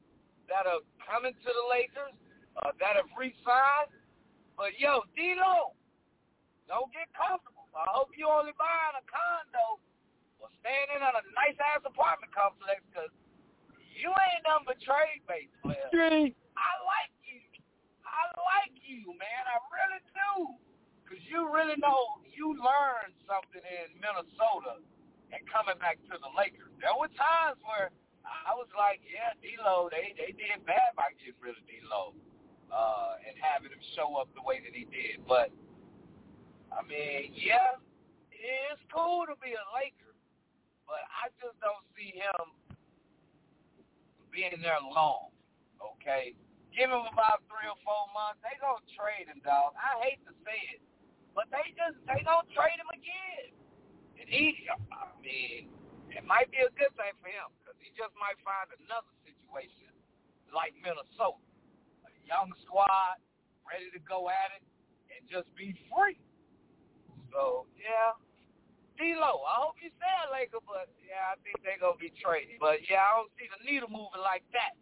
[0.49, 2.17] that are coming to the Lakers,
[2.65, 3.93] uh, that have re-signed.
[4.57, 5.77] But yo, D-Lo,
[6.65, 7.69] don't get comfortable.
[7.77, 9.77] I hope you only buying a condo
[10.41, 13.13] or staying in on a nice ass apartment complex because
[13.93, 15.89] you ain't nothing but trade base player.
[16.57, 17.41] I like you.
[18.01, 19.43] I like you, man.
[19.45, 20.57] I really do.
[21.01, 24.81] Because you really know you learned something in Minnesota
[25.33, 26.73] and coming back to the Lakers.
[26.77, 27.89] There were times where
[28.23, 32.15] I was like, yeah, D-Lo, they, they did bad by getting rid of D-Lo
[32.71, 35.23] uh, and having him show up the way that he did.
[35.27, 35.51] But,
[36.71, 37.75] I mean, yeah,
[38.31, 40.15] it's cool to be a Laker,
[40.87, 42.55] but I just don't see him
[44.31, 45.29] being there long,
[45.77, 46.33] okay?
[46.73, 48.41] Give him about three or four months.
[48.41, 49.77] They gonna trade him, dog.
[49.77, 50.81] I hate to say it,
[51.37, 53.53] but they just they gonna trade him again.
[54.17, 55.69] And he, I mean,
[56.13, 59.89] it might be a good thing for him because he just might find another situation
[60.53, 61.41] like Minnesota,
[62.05, 63.17] a young squad
[63.65, 64.63] ready to go at it
[65.09, 66.21] and just be free.
[67.33, 68.13] So yeah,
[69.01, 72.61] D-Lo, I hope you stay a Laker, but yeah, I think they're gonna be traded.
[72.61, 74.77] But yeah, I don't see the needle moving like that,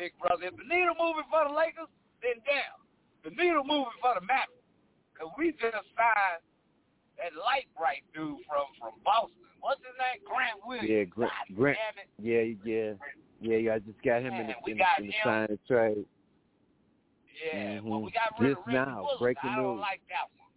[0.00, 0.48] big brother.
[0.48, 1.92] If the needle moving for the Lakers,
[2.24, 2.80] then damn,
[3.20, 4.64] the needle moving for the Mavericks.
[5.12, 6.40] Cause we just signed
[7.20, 9.36] that light bright dude from from Boston.
[9.60, 10.24] What's his name?
[10.24, 10.88] Grant Williams.
[10.88, 11.32] Yeah, Grant.
[11.48, 11.78] God Grant
[12.18, 12.92] yeah, yeah,
[13.40, 13.74] yeah, yeah.
[13.76, 16.04] I just got him in the in, in the sign trade.
[17.40, 18.04] Yeah, well, Mhm.
[18.04, 19.20] we got rid Just of now, Bullock.
[19.20, 19.80] breaking I don't news.
[19.80, 20.52] like that one.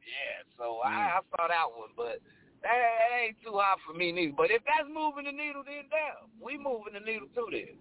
[0.00, 0.88] Yeah, so Mm.
[0.88, 2.20] I, I saw that one, but
[2.62, 4.32] that, that ain't too hot for me neither.
[4.32, 7.76] But if that's moving the needle, then damn, we moving the needle too then.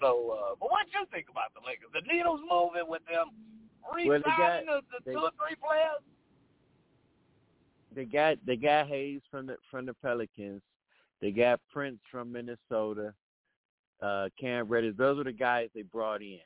[0.00, 1.88] So, uh, but what you think about the Lakers?
[1.94, 3.30] The needle's moving with them
[3.88, 6.02] Well, got- the, the they- two or three players.
[7.94, 10.62] They got they got Hayes from the from the Pelicans.
[11.20, 13.14] They got Prince from Minnesota.
[14.02, 14.96] Uh, Cam Reddish.
[14.96, 16.40] Those are the guys they brought in.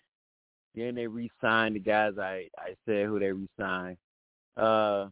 [0.74, 3.96] Then they re-signed the guys I I said who they re-signed.
[4.56, 5.08] Uh,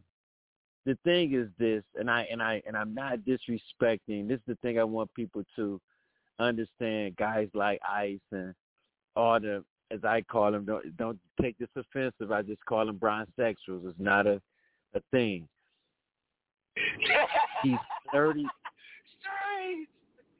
[0.85, 4.27] the thing is this, and I and I and I'm not disrespecting.
[4.27, 5.81] This is the thing I want people to
[6.39, 7.15] understand.
[7.15, 8.53] Guys like Ice and
[9.15, 12.31] all the, as I call them, don't don't take this offensive.
[12.31, 13.87] I just call them bronzexuals.
[13.87, 14.39] It's not a
[14.93, 15.47] a thing.
[17.63, 17.77] He's
[18.11, 18.45] thirty.
[19.19, 19.87] Strange.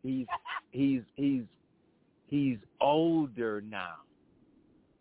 [0.04, 0.28] He's
[0.72, 1.44] he's he's
[2.28, 3.96] he's older now.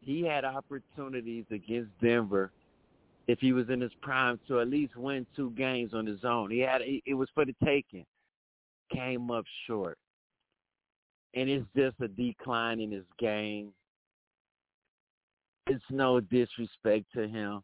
[0.01, 2.53] He had opportunities against Denver
[3.27, 6.51] if he was in his prime to at least win two games on his own.
[6.51, 8.05] He had it was for the taking.
[8.93, 9.99] Came up short.
[11.35, 13.73] And it's just a decline in his game.
[15.67, 17.63] It's no disrespect to him.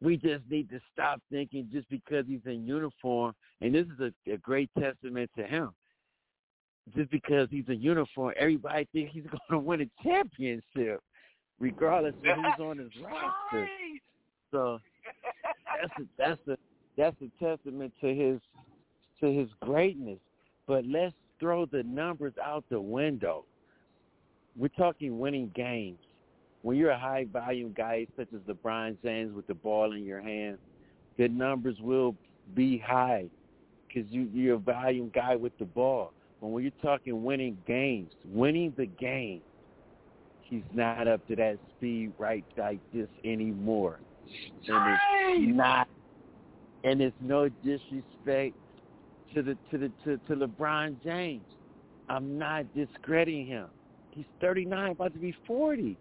[0.00, 4.32] We just need to stop thinking just because he's in uniform, and this is a,
[4.32, 5.70] a great testament to him.
[6.96, 11.02] Just because he's in uniform, everybody thinks he's going to win a championship,
[11.58, 13.68] regardless of who's on his roster.
[14.50, 14.78] So
[15.80, 16.56] that's a, that's a
[16.96, 18.40] that's a testament to his
[19.20, 20.18] to his greatness.
[20.66, 23.44] But let's throw the numbers out the window.
[24.56, 25.98] We're talking winning games
[26.62, 30.20] when you're a high volume guy such as LeBron James with the ball in your
[30.20, 30.58] hand,
[31.16, 32.14] the numbers will
[32.54, 33.26] be high
[33.86, 36.12] because you, you're a volume guy with the ball.
[36.40, 39.40] But when you're talking winning games, winning the game,
[40.42, 44.00] he's not up to that speed right like this anymore.
[44.68, 44.98] And
[45.40, 45.88] it's not
[46.84, 48.54] and it's no disrespect
[49.34, 51.44] to the to the to, to LeBron James.
[52.08, 53.66] I'm not discrediting him.
[54.12, 55.96] He's 39, about to be 40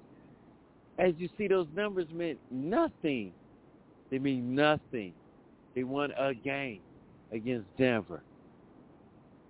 [0.98, 3.32] as you see, those numbers meant nothing.
[4.10, 5.14] They mean nothing.
[5.76, 6.82] They won a game
[7.32, 8.24] against Denver.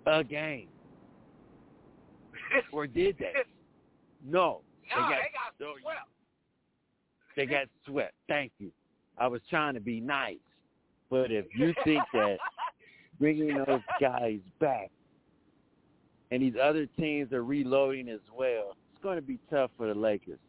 [0.05, 0.67] A game.
[2.71, 3.33] or did they?
[4.25, 4.61] No.
[4.95, 5.19] No, they got,
[5.59, 5.97] they got swept.
[7.35, 8.13] They got swept.
[8.29, 8.71] Thank you.
[9.17, 10.37] I was trying to be nice.
[11.09, 12.37] But if you think that
[13.19, 14.89] bringing those guys back
[16.31, 19.99] and these other teams are reloading as well, it's going to be tough for the
[19.99, 20.39] Lakers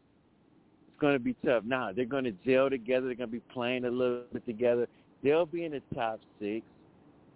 [0.99, 1.63] going to be tough.
[1.65, 3.07] Now they're going to gel together.
[3.07, 4.87] They're going to be playing a little bit together.
[5.23, 6.65] They'll be in the top six,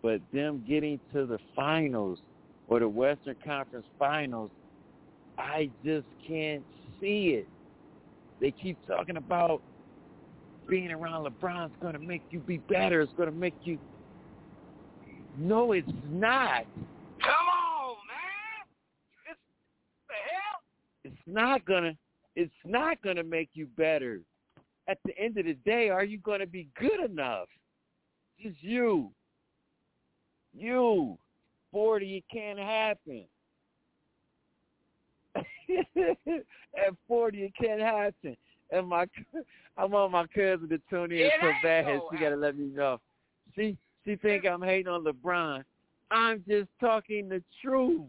[0.01, 2.20] but them getting to the finals
[2.68, 4.51] or the Western Conference Finals,
[5.38, 6.64] I just can't
[7.01, 7.47] see it.
[8.39, 9.61] They keep talking about
[10.68, 13.01] being around LeBron's going to make you be better.
[13.01, 13.78] It's going to make you.
[15.38, 16.66] No, it's not.
[17.20, 18.68] Come on, man.
[19.30, 19.39] It's
[20.07, 20.61] the hell.
[21.03, 21.93] It's not gonna
[22.36, 24.22] it's not going to make you better.
[24.88, 27.48] At the end of the day, are you going to be good enough?
[28.42, 29.12] Just you.
[30.54, 31.18] You.
[31.72, 33.24] 40, it can't happen.
[35.36, 38.38] At 40, it can't happen.
[38.72, 39.06] And my,
[39.78, 42.00] I want my cousin to tune in so bad.
[42.12, 43.00] She got to let me know.
[43.56, 45.64] She, she think I'm hating on LeBron.
[46.12, 48.02] I'm just talking the truth.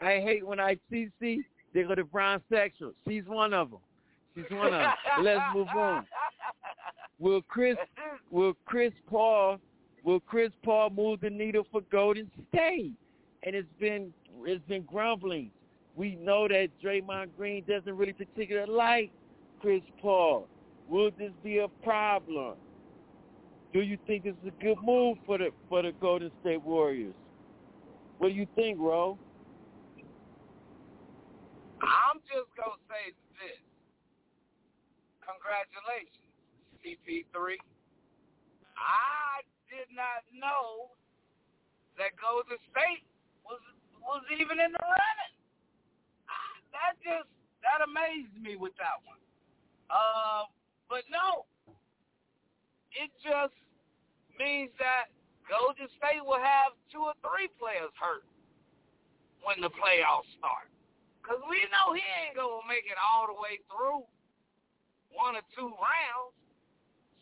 [0.00, 1.42] I hate when I see, see,
[1.74, 2.92] they go to brown sexual.
[3.08, 3.80] She's one of them.
[4.34, 4.92] She's one of them.
[5.22, 6.06] Let's move on.
[7.18, 7.76] Will Chris
[8.32, 9.58] will Chris Paul
[10.02, 12.94] will Chris Paul move the needle for Golden State?
[13.44, 14.12] And it's been
[14.44, 15.52] it's been grumbling.
[15.94, 19.12] We know that Draymond Green doesn't really particularly like
[19.60, 20.48] Chris Paul.
[20.88, 22.54] Will this be a problem?
[23.72, 27.14] Do you think this is a good move for the for the Golden State Warriors?
[28.18, 29.16] What do you think, Ro?
[31.82, 33.04] I'm just going to say
[33.38, 33.62] this.
[35.22, 36.30] Congratulations,
[36.82, 37.58] CP3.
[38.78, 40.94] I did not know
[41.98, 43.06] that Golden State
[43.46, 43.62] was
[44.02, 45.34] was even in the running.
[46.74, 47.30] That just
[47.62, 49.20] that amazed me with that one.
[49.86, 50.50] Uh,
[50.90, 51.46] but no,
[52.96, 53.54] it just
[54.34, 55.12] means that
[55.46, 58.26] Golden State will have two or three players hurt
[59.46, 60.71] when the playoffs start.
[61.22, 64.02] Because we know he ain't going to make it all the way through
[65.14, 66.34] one or two rounds.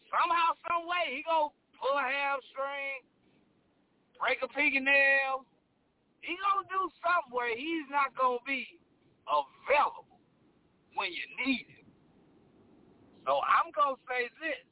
[0.08, 3.04] Somehow, some way, he going to pull a hamstring,
[4.16, 5.44] break a fingernail.
[6.24, 8.64] He going to do something where he's not going to be
[9.28, 10.18] available
[10.96, 11.86] when you need him.
[13.28, 14.64] So I'm going to say this.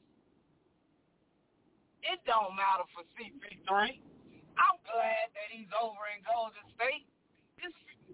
[2.01, 3.69] It don't matter for CP3.
[3.69, 7.07] I'm glad that he's over in Golden State.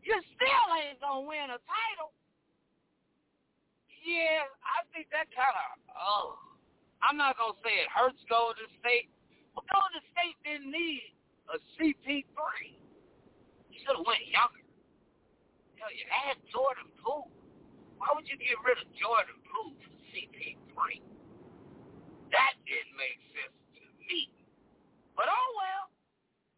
[0.05, 2.13] You still ain't gonna win a title.
[4.05, 5.81] Yeah, I think that kind of.
[5.97, 6.37] Oh,
[7.01, 9.09] I'm not gonna say it hurts Golden State,
[9.57, 11.17] but Golden State didn't need
[11.49, 12.37] a CP3.
[13.73, 14.61] You should have went younger.
[15.73, 17.33] You know, you had Jordan Poole.
[17.97, 21.01] Why would you get rid of Jordan Poole for CP3?
[22.29, 24.29] That didn't make sense to me.
[25.17, 25.89] But oh well,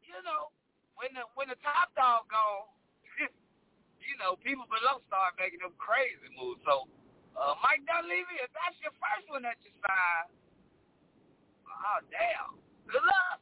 [0.03, 0.51] you know,
[0.99, 2.75] when the when the top dog gone,
[4.17, 6.57] you know, people below start making them crazy moves.
[6.65, 6.89] So,
[7.37, 10.33] uh, Mike Dunleavy, if that's your first one that you signed,
[11.69, 12.57] oh, damn.
[12.89, 13.37] Good luck.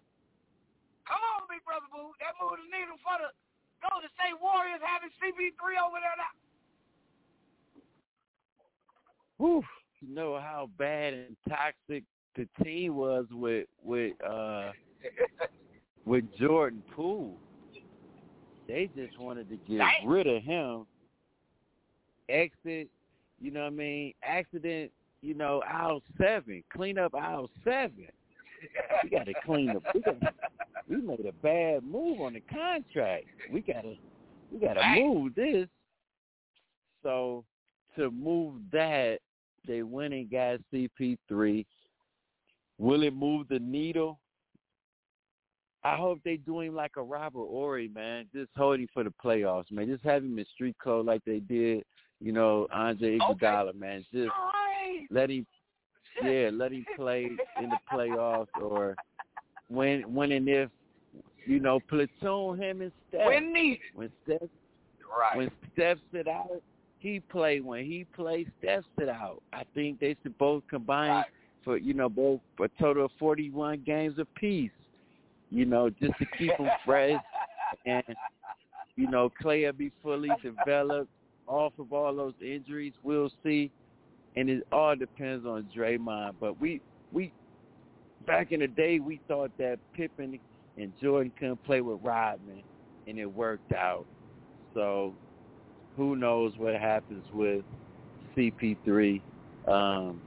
[1.08, 2.12] Come on, Big Brother Boo.
[2.20, 3.32] That move the needle for the
[3.88, 6.36] Golden State Warriors having CP3 over there now.
[9.40, 9.64] Whew.
[10.02, 12.04] You know how bad and toxic
[12.36, 14.72] the team was with with uh
[16.06, 17.38] with Jordan Poole.
[18.68, 20.86] They just wanted to get rid of him.
[22.30, 22.90] Exit,
[23.40, 24.14] you know what I mean?
[24.24, 24.92] Accident,
[25.22, 26.64] you know, aisle seven.
[26.76, 28.08] Clean up aisle seven.
[29.04, 29.84] We got to clean up.
[29.94, 30.16] We, got,
[30.90, 33.26] we made a bad move on the contract.
[33.52, 33.96] We gotta,
[34.52, 35.68] we gotta move this.
[37.04, 37.44] So
[37.98, 39.20] to move that,
[39.68, 41.66] they went and got CP3.
[42.78, 44.20] Will it move the needle?
[45.86, 48.26] I hope they do him like a Robert Horry, man.
[48.34, 49.86] Just hold him for the playoffs, man.
[49.86, 51.84] Just have him in street code like they did,
[52.20, 53.78] you know, Andre Iguodala, okay.
[53.78, 54.06] man.
[54.12, 55.06] Just right.
[55.12, 55.46] let him,
[56.24, 57.26] yeah, let him play
[57.62, 58.96] in the playoffs or
[59.68, 60.72] when when and if,
[61.46, 63.28] you know, platoon him and Steph.
[63.28, 63.80] When needed.
[63.94, 64.42] When Steph,
[65.16, 65.38] right.
[65.38, 66.64] when Steph sit out,
[66.98, 67.60] he play.
[67.60, 69.44] When he plays, Steph sit out.
[69.54, 71.26] I think they should both combine right.
[71.64, 74.72] for you know both a total of forty one games apiece
[75.52, 77.22] you know, just to keep them fresh.
[77.86, 78.04] And,
[78.96, 81.10] you know, Clay will be fully developed
[81.48, 82.94] off of all those injuries.
[83.04, 83.72] We'll see.
[84.36, 86.36] And it all depends on Draymond.
[86.40, 86.82] But we,
[87.12, 87.32] we,
[88.28, 90.40] back in the day, we thought that Pippen
[90.78, 92.64] and Jordan couldn't play with Rodman,
[93.08, 94.06] and it worked out.
[94.74, 95.14] So
[95.96, 97.64] who knows what happens with
[98.36, 99.22] CP3.
[99.68, 100.22] Um,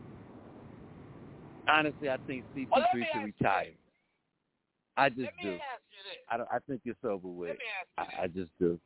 [1.69, 3.73] honestly, I think CP3 well, should retire.
[4.99, 5.59] I just do.
[6.29, 6.49] I don't.
[6.51, 7.57] I think it's over with.
[7.97, 8.81] I, I just do.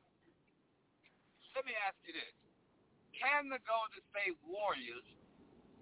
[1.56, 2.36] Let me ask you this:
[3.16, 5.08] Can the Golden State Warriors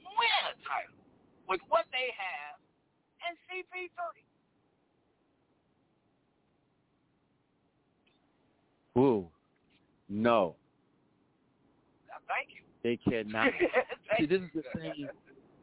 [0.06, 1.02] win a title
[1.48, 2.62] with what they have
[3.26, 4.22] and CP3?
[9.02, 9.26] Ooh,
[10.08, 10.54] no.
[12.28, 12.62] Thank you.
[12.82, 13.52] They cannot.
[14.18, 15.08] See, this is the thing.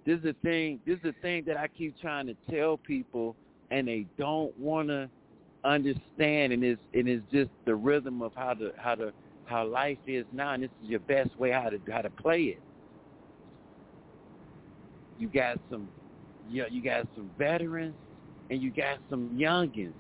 [0.05, 0.79] This is the thing.
[0.85, 3.37] This is the thing that I keep trying to tell people
[3.71, 5.09] and they don't want to
[5.63, 8.95] understand and it's and it's just the rhythm of how how
[9.45, 12.43] how life is now and this is your best way how to how to play
[12.43, 12.61] it.
[15.17, 15.89] You got some
[16.47, 17.95] you, you got some veterans
[18.49, 19.93] and you got some youngins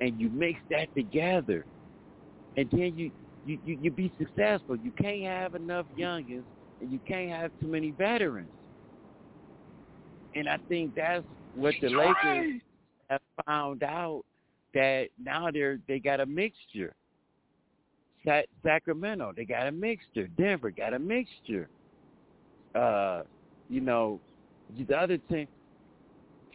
[0.00, 1.66] and you mix that together
[2.56, 3.10] and then you
[3.44, 4.76] you, you you be successful.
[4.76, 6.44] You can't have enough youngins
[6.80, 8.50] and you can't have too many veterans.
[10.34, 12.60] And i think that's what the lakers
[13.46, 14.22] found out
[14.74, 16.94] that now they're they got a mixture.
[18.24, 20.28] Sa- Sacramento, they got a mixture.
[20.38, 21.68] Denver got a mixture.
[22.74, 23.22] Uh,
[23.68, 24.20] you know,
[24.78, 25.48] the other team,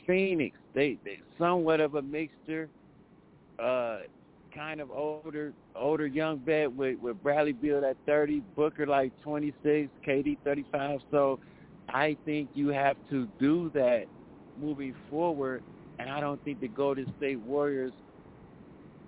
[0.08, 2.70] Phoenix, they they somewhat of a mixture.
[3.60, 4.00] Uh,
[4.54, 9.90] kind of older older young vet with with Bradley Beal at 30, Booker like 26,
[10.08, 11.02] KD 35.
[11.12, 11.40] So
[11.90, 14.06] I think you have to do that
[14.60, 15.62] moving forward
[16.00, 17.94] and I don't think the Golden State Warriors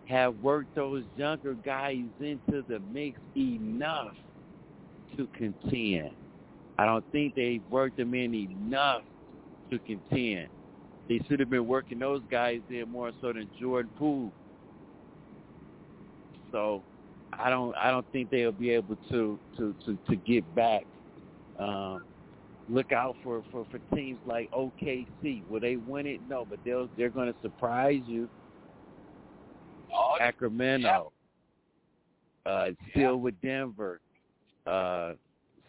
[0.08, 4.14] have worked those younger guys into the mix enough
[5.18, 6.12] to contend.
[6.78, 9.02] I don't think they've worked them in enough
[9.72, 10.48] to contend.
[11.10, 14.32] They should have been working those guys in more so than Jordan Poole.
[16.52, 16.84] So
[17.34, 20.86] I don't I don't think they'll be able to to to, to get back.
[21.60, 22.04] Um,
[22.70, 25.48] look out for, for, for teams like OKC.
[25.50, 26.22] Will they win it?
[26.28, 28.30] No, but they'll they're going to surprise you.
[29.94, 31.12] Oh, Sacramento.
[32.46, 32.52] Yeah.
[32.52, 33.12] Uh, still yeah.
[33.12, 34.00] with Denver.
[34.66, 35.14] Uh,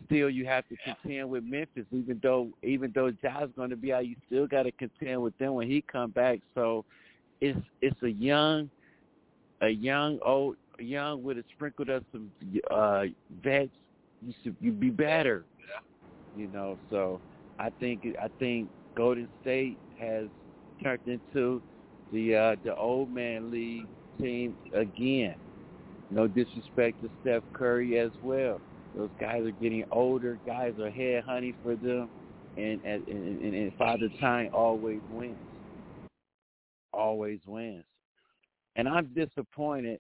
[0.07, 3.93] still, you have to contend with Memphis, even though even though Ja's going to be
[3.93, 6.41] out, you still got to contend with them when he come back.
[6.55, 6.85] So,
[7.41, 8.71] it's it's a young,
[9.61, 12.31] a young old young with a sprinkled up some
[12.71, 13.05] uh,
[13.43, 13.71] vets.
[14.23, 15.45] You should you be better.
[16.39, 17.21] You know, so
[17.59, 20.27] I think I think Golden State has
[20.81, 21.61] turned into
[22.13, 23.89] the uh, the old man league
[24.21, 25.35] team again.
[26.13, 28.61] No disrespect to Steph Curry as well.
[28.97, 30.39] Those guys are getting older.
[30.47, 32.09] Guys are head hunting for them,
[32.57, 35.35] and and, and, and Father Time always wins.
[36.93, 37.83] Always wins,
[38.77, 39.99] and I'm disappointed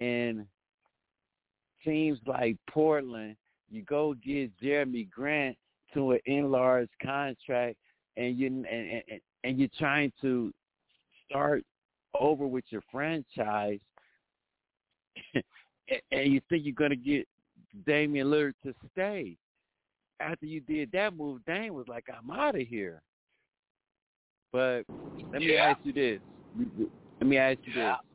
[0.00, 0.48] in
[1.84, 3.36] teams like Portland
[3.70, 5.56] you go get Jerami Grant
[5.94, 7.76] to an enlarged contract,
[8.16, 10.52] and you and, and, and you're trying to
[11.28, 11.64] start
[12.18, 13.80] over with your franchise,
[15.34, 17.26] and you think you're going to get
[17.86, 19.36] Damian Lillard to stay.
[20.20, 23.02] After you did that move, Dame was like, "I'm out of here."
[24.52, 24.84] But
[25.32, 25.74] let me yeah.
[25.74, 26.20] ask you this.
[27.20, 27.96] Let me ask you yeah.
[27.96, 28.13] this.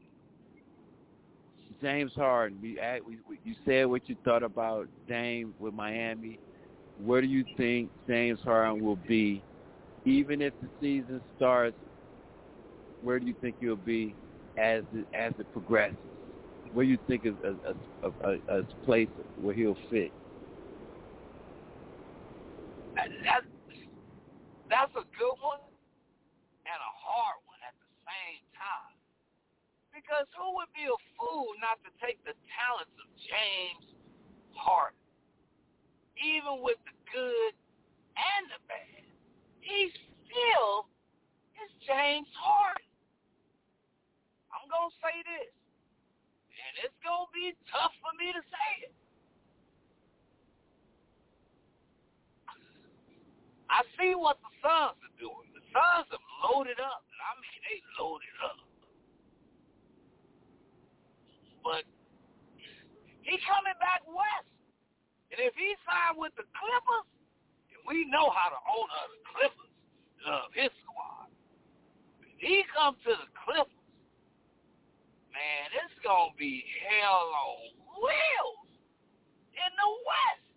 [1.81, 2.57] James Harden.
[2.61, 6.39] We, we you said what you thought about Dame with Miami.
[7.03, 9.41] Where do you think James Harden will be,
[10.05, 11.77] even if the season starts?
[13.01, 14.15] Where do you think he'll be
[14.57, 15.95] as it, as it progresses?
[16.73, 19.07] Where do you think is a, a, a, a place
[19.39, 20.11] where he'll fit?
[22.95, 23.07] That,
[24.69, 25.63] That's a good one
[26.67, 28.99] and a hard one at the same time.
[30.09, 33.93] Because who would be a fool not to take the talents of James
[34.57, 34.97] Harden?
[36.17, 37.53] Even with the good
[38.17, 39.05] and the bad,
[39.61, 39.93] he
[40.25, 40.89] still
[41.61, 42.89] is James Harden.
[44.49, 45.53] I'm going to say this,
[46.57, 48.93] and it's going to be tough for me to say it.
[53.69, 55.53] I see what the Suns are doing.
[55.53, 57.05] The Suns have loaded up.
[57.05, 58.68] I mean, they loaded up.
[61.69, 61.85] But
[63.21, 64.49] he coming back west.
[65.29, 67.05] And if he signed with the Clippers,
[67.69, 69.73] and we know how the of the Clippers
[70.25, 71.29] love his squad.
[72.25, 73.85] If he comes to the Clippers,
[75.29, 78.65] man, it's going to be hell on wheels
[79.53, 80.49] in the West.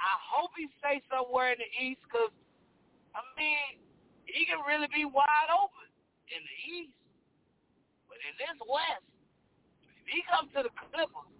[0.00, 2.32] I hope he stays somewhere in the East because,
[3.12, 3.84] I mean,
[4.24, 5.88] he can really be wide open
[6.32, 6.96] in the East.
[8.08, 9.04] But in this West,
[10.06, 11.34] if he comes to the Clippers,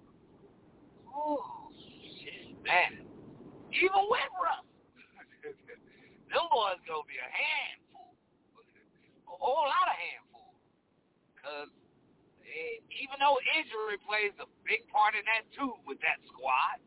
[1.07, 1.71] oh,
[2.19, 3.07] shit, man.
[3.71, 4.67] Even with Russ,
[6.35, 8.11] them boys to be a handful.
[9.31, 10.51] A whole lot of handful.
[11.31, 11.71] Because
[12.91, 16.83] even though injury plays a big part in that, too, with that squad,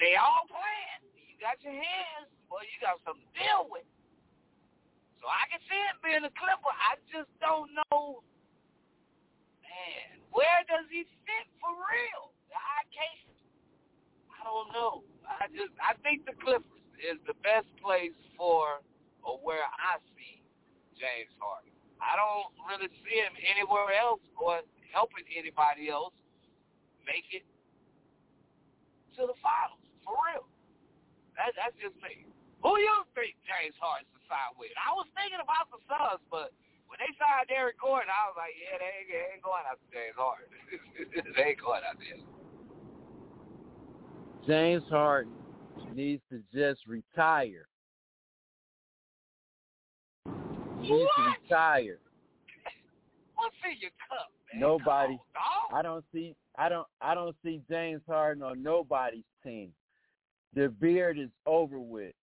[0.00, 1.04] they all playing.
[1.12, 3.84] You got your hands, boy, you got something to deal with.
[5.20, 6.72] So I can see him being a Clipper.
[6.72, 8.22] I just don't know,
[9.60, 12.36] man, where does he fit for real?
[12.52, 13.32] I can't.
[14.28, 15.00] I don't know.
[15.24, 18.84] I just I think the Clippers is the best place for
[19.24, 20.44] or where I see
[21.00, 21.72] James Harden.
[21.98, 24.60] I don't really see him anywhere else or
[24.92, 26.14] helping anybody else
[27.08, 27.48] make it
[29.16, 30.44] to the finals for real.
[31.40, 32.28] That, that's just me.
[32.60, 34.74] Who you think James Harden sign with.
[34.76, 36.52] I was thinking about the Suns, but
[36.88, 39.86] when they signed Eric Gordon, I was like, yeah, they ain't, they ain't going after
[39.90, 40.48] James Harden.
[41.36, 42.22] they ain't going after him.
[44.46, 45.32] James Harden
[45.94, 47.66] needs to just retire.
[50.80, 51.98] He needs to retire.
[53.34, 54.60] What's in your cup, man?
[54.60, 55.14] Nobody.
[55.14, 56.34] On, I don't see.
[56.58, 56.86] I don't.
[57.00, 59.72] I don't see James Harden on nobody's team.
[60.54, 62.14] The beard is over with.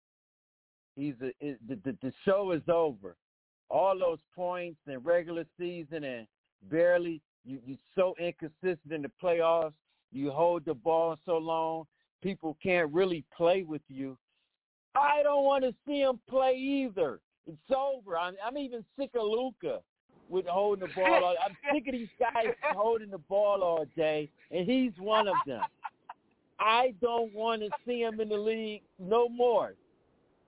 [0.95, 3.15] He's a, it, the, the the show is over.
[3.69, 6.27] All those points in regular season and
[6.69, 9.73] barely you you so inconsistent in the playoffs.
[10.11, 11.85] You hold the ball so long,
[12.21, 14.17] people can't really play with you.
[14.95, 17.19] I don't want to see him play either.
[17.47, 18.17] It's over.
[18.17, 19.79] I'm, I'm even sick of Luka
[20.29, 21.23] with holding the ball.
[21.23, 25.35] All, I'm sick of these guys holding the ball all day, and he's one of
[25.45, 25.61] them.
[26.59, 29.73] I don't want to see him in the league no more.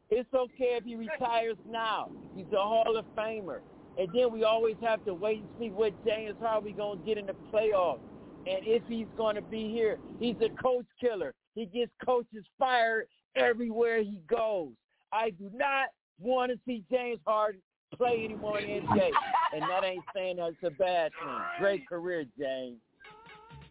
[0.10, 2.12] It's okay if he retires now.
[2.36, 3.60] He's a Hall of Famer.
[3.98, 7.18] And then we always have to wait and see what James Harden going to get
[7.18, 8.00] in the playoffs.
[8.46, 11.34] And if he's going to be here, he's a coach killer.
[11.56, 14.72] He gets coaches fired everywhere he goes.
[15.12, 15.88] I do not
[16.20, 17.62] want to see James Harden
[17.96, 19.10] play anymore in NBA.
[19.54, 21.38] And that ain't saying that's a bad thing.
[21.60, 22.78] Great career, James.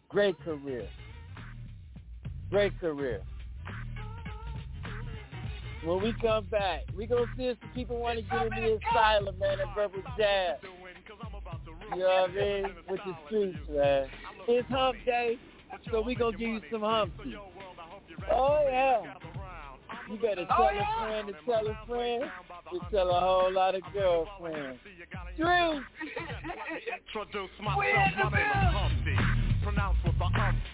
[0.09, 0.87] Great career.
[2.49, 3.21] Great career
[5.85, 8.79] when we come back, we gonna see if some people want to get in the
[8.89, 10.57] asylum, man, at Rebel Jazz.
[11.93, 12.65] You know what I mean?
[12.89, 14.07] With the streets, man.
[14.47, 15.37] It's hump day,
[15.91, 17.35] so we gonna give you some humpy.
[18.31, 19.13] Oh yeah.
[20.09, 22.23] You better tell a friend to tell a friend
[22.71, 24.79] to tell a whole lot of girlfriends.
[25.37, 25.83] Dreams.
[27.15, 30.04] Introduce myself, my name is Humpty pronounced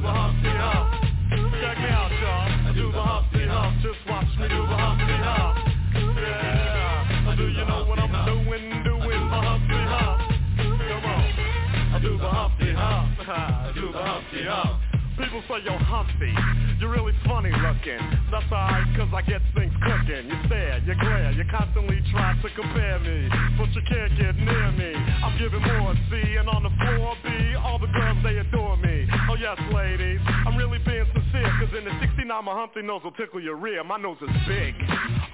[0.00, 0.72] do the.
[1.60, 2.48] Check me out, y'all.
[2.48, 3.82] I do the Humpty Hump.
[3.82, 5.56] Just watch me do the Humpty Hump.
[6.16, 7.36] Yeah.
[7.36, 8.82] Do you know what I'm doing?
[8.84, 9.40] Doing the.
[9.40, 11.26] Come on.
[11.92, 12.30] I do the
[13.74, 14.10] do the.
[15.20, 16.32] People say, yo, Humpty,
[16.80, 18.00] you're really funny looking.
[18.32, 20.32] That's alright, cause I get things cooking.
[20.32, 23.28] You stare, you glare, you constantly try to compare me.
[23.58, 24.96] But you can't get near me.
[24.96, 27.28] I'm giving more C, and on the floor B,
[27.60, 28.89] all the girls, they adore me.
[29.40, 31.96] Yes, ladies, I'm really being sincere, cause in the
[32.30, 33.82] 69, my Humpty nose will tickle your rear.
[33.82, 34.74] My nose is big.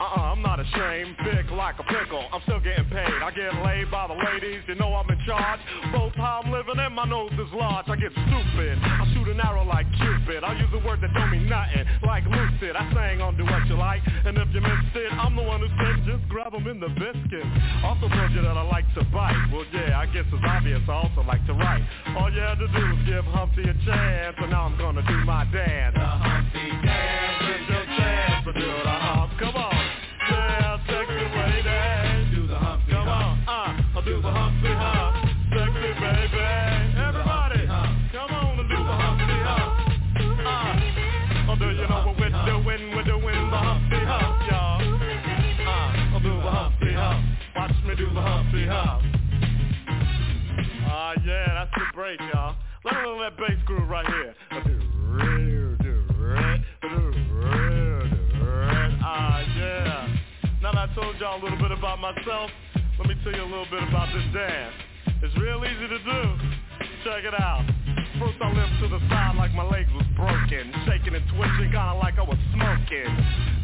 [0.01, 2.25] Uh-uh, I'm not ashamed, big like a pickle.
[2.33, 3.21] I'm still getting paid.
[3.21, 5.61] I get laid by the ladies, you know I'm in charge.
[5.93, 7.89] Both how I'm living and my nose is large.
[7.89, 8.79] I get stupid.
[8.81, 12.25] I shoot an arrow like Cupid I use a word that don't mean nothing Like
[12.25, 15.43] lucid I sang on Do What You Like And if you missed it I'm the
[15.43, 17.47] one who said Just grab them in the biscuit
[17.85, 20.93] Also told you that I like to bite Well yeah, I guess it's obvious I
[20.93, 21.83] also like to write
[22.17, 25.19] All you had to do was give Humpty a chance And now I'm gonna do
[25.25, 26.46] my dance The
[28.47, 29.06] chance to do the
[61.27, 62.51] y'all a little bit about myself,
[62.99, 64.75] let me tell you a little bit about this dance.
[65.23, 66.21] It's real easy to do.
[67.03, 67.67] Check it out.
[68.23, 70.71] First I limped to the side like my legs was broken.
[70.87, 73.11] Shaking and twitching kinda like I was smoking.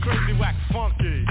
[0.02, 1.22] Crazy, whack, funky.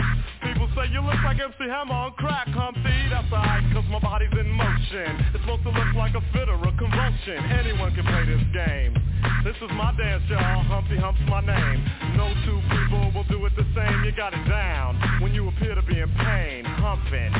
[0.41, 2.97] People say you look like MC Hammer on crack, Humpty.
[3.11, 5.11] That's alright cause my body's in motion.
[5.35, 7.43] It's supposed to look like a fit or a convulsion.
[7.59, 8.95] Anyone can play this game.
[9.43, 11.79] This is my dance y'all, Humpty Hump's my name.
[12.15, 14.97] No two people will do it the same, you got it down.
[15.21, 15.30] When
[15.61, 17.31] appear to be in pain, humping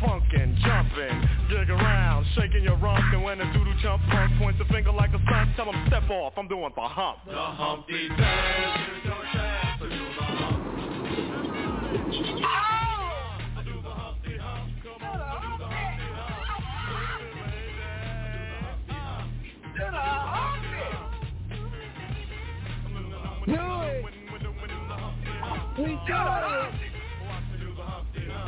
[0.00, 4.72] Funkin', jumping, jig around Shaking your rump and when a doodle chump punk points a
[4.72, 7.18] finger like a son, tell him step off, I'm doing the hump.
[7.26, 9.64] The Humpty dance, here's your chance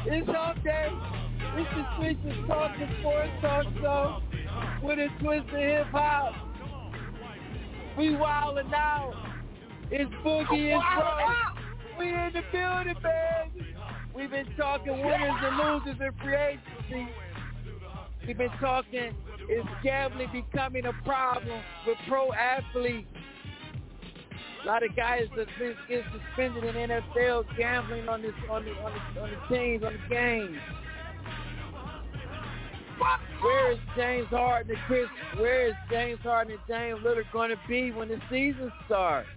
[0.09, 0.89] It's hump day.
[1.57, 4.23] It's the Streets Is Talking Sports Talk Show
[4.81, 6.33] with a twist of hip hop.
[7.99, 9.15] We wildin' out.
[9.91, 11.99] It's Boogie and Pro.
[11.99, 13.75] We in the building, baby.
[14.15, 17.13] We've been talking winners and losers in free agency.
[18.29, 19.13] We've been talking
[19.51, 23.09] is gambling becoming a problem with pro athletes.
[24.67, 25.47] A lot of guys that
[25.89, 29.93] get suspended in NFL gambling on this on the on the, on the teams on
[29.93, 30.59] the games.
[33.41, 35.07] Where is James Harden and Chris?
[35.37, 39.29] Where is James Harden and James Lillard going to be when the season starts?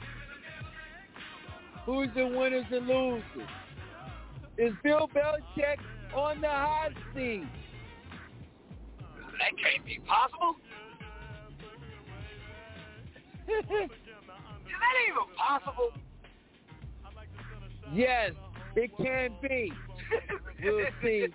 [1.86, 3.50] Who's the winners and losers?
[4.58, 5.78] Is Bill Belichick
[6.16, 7.46] on the hot seat?
[8.98, 10.56] That can't be possible.
[14.80, 15.92] is that even possible?
[17.94, 18.32] Yes,
[18.76, 19.72] it can be.
[20.64, 21.28] we'll see.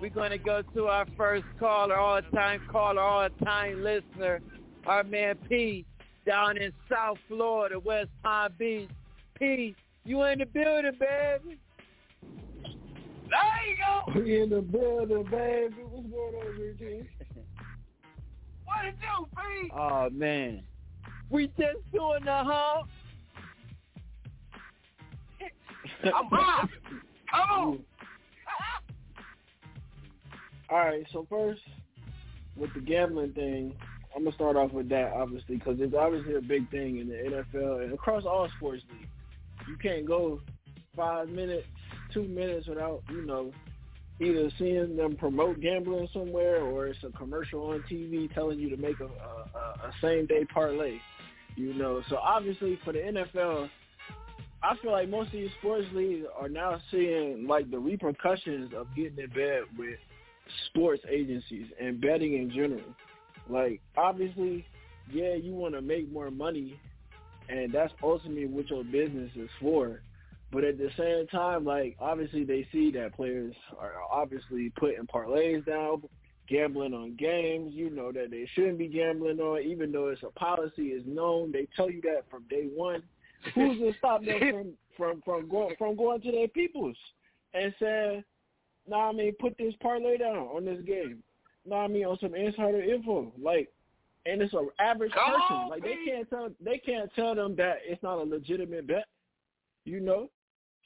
[0.00, 4.40] We're going to go to our first caller, all-time caller, all-time listener,
[4.86, 5.84] our man P
[6.26, 8.90] down in South Florida, West Palm Beach.
[9.38, 9.74] P,
[10.04, 11.58] you in the building, baby?
[13.28, 14.20] There you go.
[14.20, 15.74] We in the building, baby.
[15.82, 17.08] What's going on, Ricky?
[18.64, 19.70] what it do, P?
[19.74, 20.62] Oh, man.
[21.30, 22.88] We just doing the hump.
[26.04, 26.68] I'm hot.
[27.30, 27.78] Come on.
[30.68, 31.60] All right, so first
[32.56, 33.72] with the gambling thing,
[34.14, 37.14] I'm gonna start off with that obviously because it's obviously a big thing in the
[37.14, 39.08] NFL and across all sports leagues.
[39.68, 40.40] You can't go
[40.96, 41.66] five minutes,
[42.12, 43.52] two minutes without you know
[44.20, 48.76] either seeing them promote gambling somewhere or it's a commercial on TV telling you to
[48.76, 50.98] make a, a, a same day parlay.
[51.56, 53.68] You know, so obviously for the NFL,
[54.62, 58.86] I feel like most of these sports leagues are now seeing like the repercussions of
[58.94, 59.98] getting in bed with
[60.66, 62.84] sports agencies and betting in general.
[63.48, 64.66] Like obviously,
[65.12, 66.78] yeah, you want to make more money,
[67.48, 70.02] and that's ultimately what your business is for.
[70.52, 75.64] But at the same time, like obviously they see that players are obviously putting parlays
[75.64, 76.02] down,
[76.48, 77.72] gambling on games.
[77.74, 81.52] You know that they shouldn't be gambling on, even though it's a policy is known.
[81.52, 83.02] They tell you that from day one.
[83.54, 86.96] Who's gonna stop them from from from going from going to their peoples
[87.54, 88.24] and saying,
[88.88, 91.22] Nah, I mean, put this parlay down on this game.
[91.64, 93.32] Nah, I mean, on some insider info.
[93.40, 93.68] Like,
[94.24, 95.56] and it's an average Come person.
[95.56, 95.98] on, like Pete.
[96.04, 99.06] they can't tell they can't tell them that it's not a legitimate bet.
[99.84, 100.30] You know,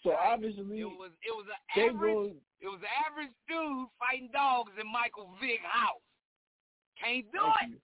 [0.03, 0.33] so Right.
[0.33, 4.87] obviously It was it was an average it was an average dude fighting dogs in
[4.91, 6.01] Michael Vick house.
[7.03, 7.71] Can't do it.
[7.71, 7.77] you.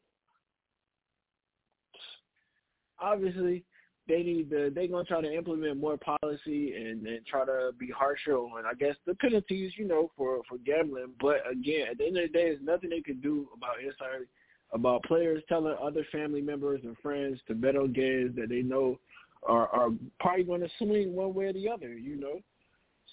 [2.99, 3.65] Obviously,
[4.09, 4.71] they need to.
[4.75, 8.75] They're gonna try to implement more policy and, and try to be harsher on, I
[8.75, 9.73] guess, the penalties.
[9.77, 11.13] You know, for for gambling.
[11.21, 14.27] But again, at the end of the day, there's nothing they can do about inside
[14.73, 18.99] about players telling other family members and friends to bet on games that they know
[19.47, 19.91] are are
[20.21, 21.95] probably going to swing one way or the other.
[21.95, 22.41] You know,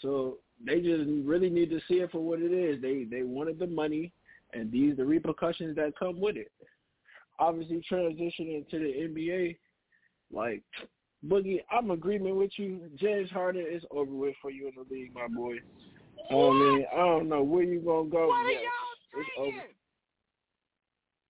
[0.02, 2.82] so they just really need to see it for what it is.
[2.82, 4.12] They they wanted the money,
[4.54, 6.52] and these the repercussions that come with it.
[7.40, 9.58] Obviously, transitioning to the NBA,
[10.32, 10.62] like
[11.28, 12.82] Boogie, I'm agreement with you.
[12.96, 15.56] James Harden is over with for you in the league, my boy.
[16.30, 18.28] I mean, I don't know where you gonna go.
[18.28, 18.62] What Yes,
[19.16, 19.64] it's over.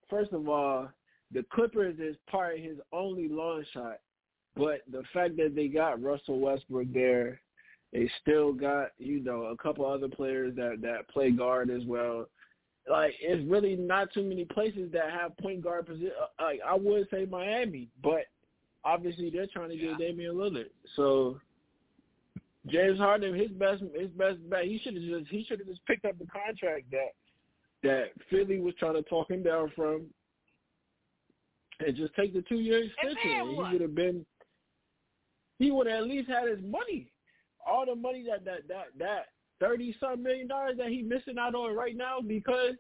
[0.10, 0.90] First of all,
[1.32, 3.98] the Clippers is part of his only long shot,
[4.56, 7.40] but the fact that they got Russell Westbrook there,
[7.92, 12.28] they still got you know a couple other players that that play guard as well.
[12.90, 16.12] Like it's really not too many places that have point guard position.
[16.22, 18.26] Uh, like I would say Miami, but
[18.84, 20.08] obviously they're trying to get Yeah.
[20.08, 20.70] Damian Lillard.
[20.96, 21.40] So
[22.68, 25.86] James Harden, his best his best bet, he should have just he should have just
[25.86, 27.14] picked up the contract that
[27.84, 30.04] that Philly was trying to talk him down from,
[31.86, 33.32] and just take the two year extension.
[33.32, 34.26] And he would have been,
[35.64, 37.10] he would at least had his money,
[37.66, 39.26] all the money that that that that
[39.60, 42.74] thirty some million dollars that he missing out on right now because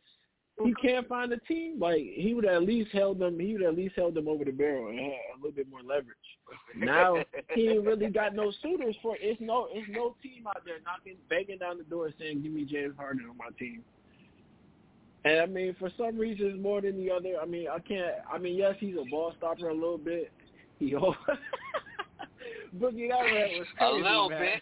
[0.64, 1.80] he can't find a team.
[1.80, 3.40] Like he would at least held them.
[3.40, 5.82] He would at least held them over the barrel and had a little bit more
[5.82, 6.18] leverage.
[6.76, 7.24] Now
[7.56, 9.16] he ain't really got no suitors for.
[9.20, 9.70] It's no.
[9.72, 13.26] It's no team out there knocking, banging down the door saying, "Give me James Harden
[13.30, 13.82] on my team."
[15.24, 17.36] And I mean, for some reasons more than the other.
[17.42, 18.16] I mean, I can't.
[18.32, 20.34] I mean, yes, he's a ball stopper a little bit.
[20.80, 20.94] He
[22.78, 24.42] Boogie that man was A little man.
[24.42, 24.62] bit.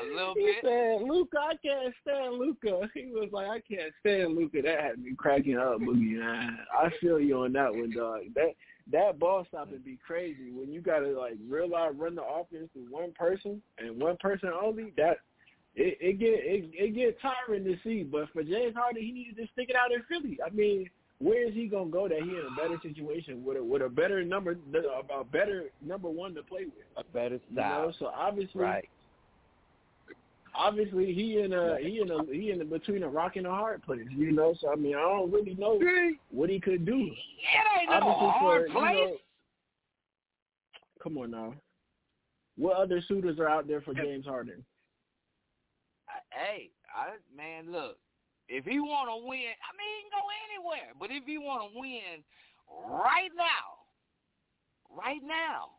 [0.00, 0.56] A little He bit.
[0.62, 4.98] said, "Luka, I can't stand Luka." He was like, "I can't stand Luka." That had
[5.02, 6.20] me cracking up, Boogie.
[6.72, 8.22] I feel you on that one, dog.
[8.34, 8.54] That
[8.92, 12.80] that ball stopping be crazy when you gotta like real realize run the offense to
[12.90, 14.92] one person and one person only.
[14.96, 15.18] That
[15.74, 18.02] it, it get it, it get tiring to see.
[18.02, 20.38] But for James Harden, he needed to stick it out in Philly.
[20.44, 20.88] I mean,
[21.18, 23.88] where is he gonna go that he in a better situation with a with a
[23.88, 24.58] better number,
[25.14, 26.74] a better number one to play with?
[26.96, 28.88] A better You know, so obviously Right.
[30.54, 33.50] obviously he in a he in a he in a between a rock and a
[33.50, 34.54] hard place, you know.
[34.60, 35.80] So I mean, I don't really know
[36.30, 36.98] what he could do.
[36.98, 38.94] It ain't no hard for place.
[38.94, 39.16] you know,
[41.02, 41.54] come on now,
[42.56, 44.64] what other suitors are out there for James Harden?
[46.30, 47.98] hey, I, man, look.
[48.48, 50.90] If he want to win, I mean, he can go anywhere.
[50.98, 52.22] But if he want to win
[52.86, 53.82] right now,
[54.90, 55.74] right now,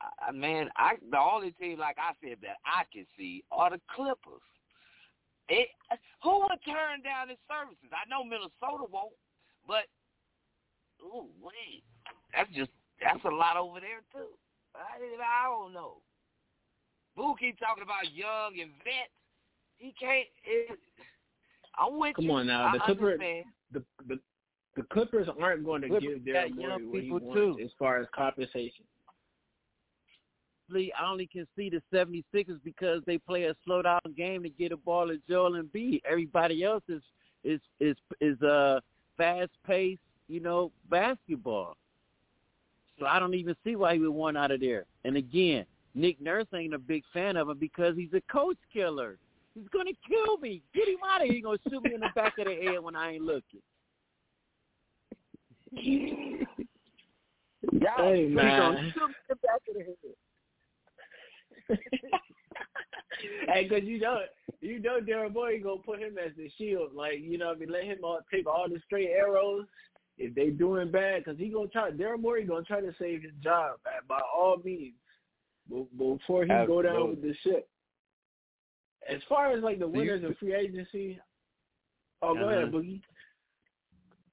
[0.00, 3.80] I, man, I the only team like I said that I can see are the
[3.90, 4.44] Clippers.
[5.48, 5.68] It,
[6.22, 7.90] who would turn down his services?
[7.94, 9.14] I know Minnesota won't,
[9.66, 9.86] but
[11.02, 11.82] ooh, wait,
[12.34, 12.70] that's just
[13.02, 14.34] that's a lot over there too.
[14.74, 16.02] I, I don't know.
[17.16, 19.16] Boo keep talking about young and vets.
[19.78, 20.26] He can't.
[20.44, 20.78] It,
[21.78, 22.32] I'm with Come you.
[22.32, 23.20] on now, the I Clippers-
[23.72, 24.18] The the
[24.76, 27.34] the Clippers aren't going to Clippers give Daryl got Morey young what he people, wants
[27.58, 27.64] too.
[27.64, 28.84] as far as compensation.
[30.74, 34.72] I only can see the 76ers because they play a slow down game to get
[34.72, 36.00] a ball to Joel Embiid.
[36.04, 37.02] Everybody else is
[37.44, 38.80] is is is uh
[39.16, 41.76] fast paced, you know, basketball.
[42.98, 44.86] So I don't even see why he would want out of there.
[45.04, 49.18] And again, Nick Nurse ain't a big fan of him because he's a coach killer.
[49.56, 50.62] He's gonna kill me.
[50.74, 51.36] Get him out of here.
[51.36, 53.62] He's gonna shoot me in the back of the head when I ain't looking.
[55.72, 56.46] Hey
[58.26, 59.96] He's man, gonna shoot me in the back of the head.
[63.48, 64.20] hey, cause you know,
[64.60, 66.92] you know, Daryl Morey gonna put him as the shield.
[66.94, 69.64] Like, you know, I mean, let him all take all the straight arrows
[70.18, 71.92] if they doing bad, cause he gonna try.
[71.92, 74.96] Daryl Morey gonna try to save his job uh, by all means
[75.96, 77.66] before he go down with the ship.
[79.08, 81.20] As far as like the winners of free agency,
[82.22, 82.50] oh, go Uh-huh.
[82.50, 83.00] ahead, Boogie.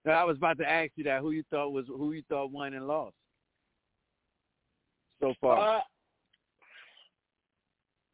[0.05, 1.21] No, I was about to ask you that.
[1.21, 3.15] Who you thought was who you thought won and lost
[5.21, 5.77] so far?
[5.77, 5.81] Uh,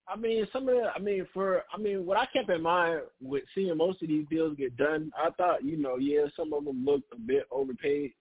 [0.07, 3.01] I mean, some of the, I mean, for, I mean, what I kept in mind
[3.21, 6.65] with seeing most of these deals get done, I thought, you know, yeah, some of
[6.65, 8.13] them looked a bit overpaid.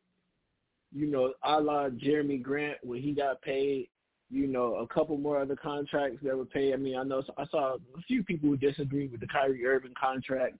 [0.95, 3.89] You know, a la Jerami Grant when he got paid.
[4.31, 6.75] You know, a couple more other contracts that were paid.
[6.75, 9.95] I mean, I know I saw a few people who disagreed with the Kyrie Irving
[9.99, 10.57] contract.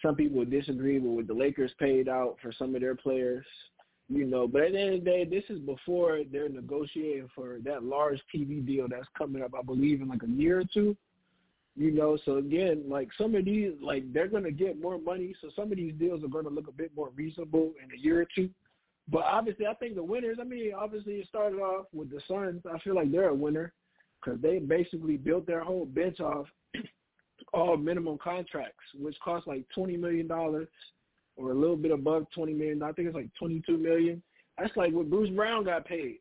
[0.00, 3.44] some people disagree with what the Lakers paid out for some of their players,
[4.08, 4.46] you know.
[4.46, 8.20] But at the end of the day, this is before they're negotiating for that large
[8.34, 10.96] TV deal that's coming up, I believe, in like a year or two.
[11.74, 15.34] You know, so again, like some of these, like they're going to get more money,
[15.40, 18.00] so some of these deals are going to look a bit more reasonable in a
[18.00, 18.50] year or two.
[19.08, 20.38] But obviously, I think the winners.
[20.40, 22.62] I mean, obviously, it started off with the Suns.
[22.72, 23.72] I feel like they're a winner
[24.22, 26.46] because they basically built their whole bench off
[27.52, 30.68] all minimum contracts, which cost like twenty million dollars
[31.36, 32.82] or a little bit above twenty million.
[32.82, 34.22] I think it's like twenty two million.
[34.58, 36.18] That's like what Bruce Brown got paid.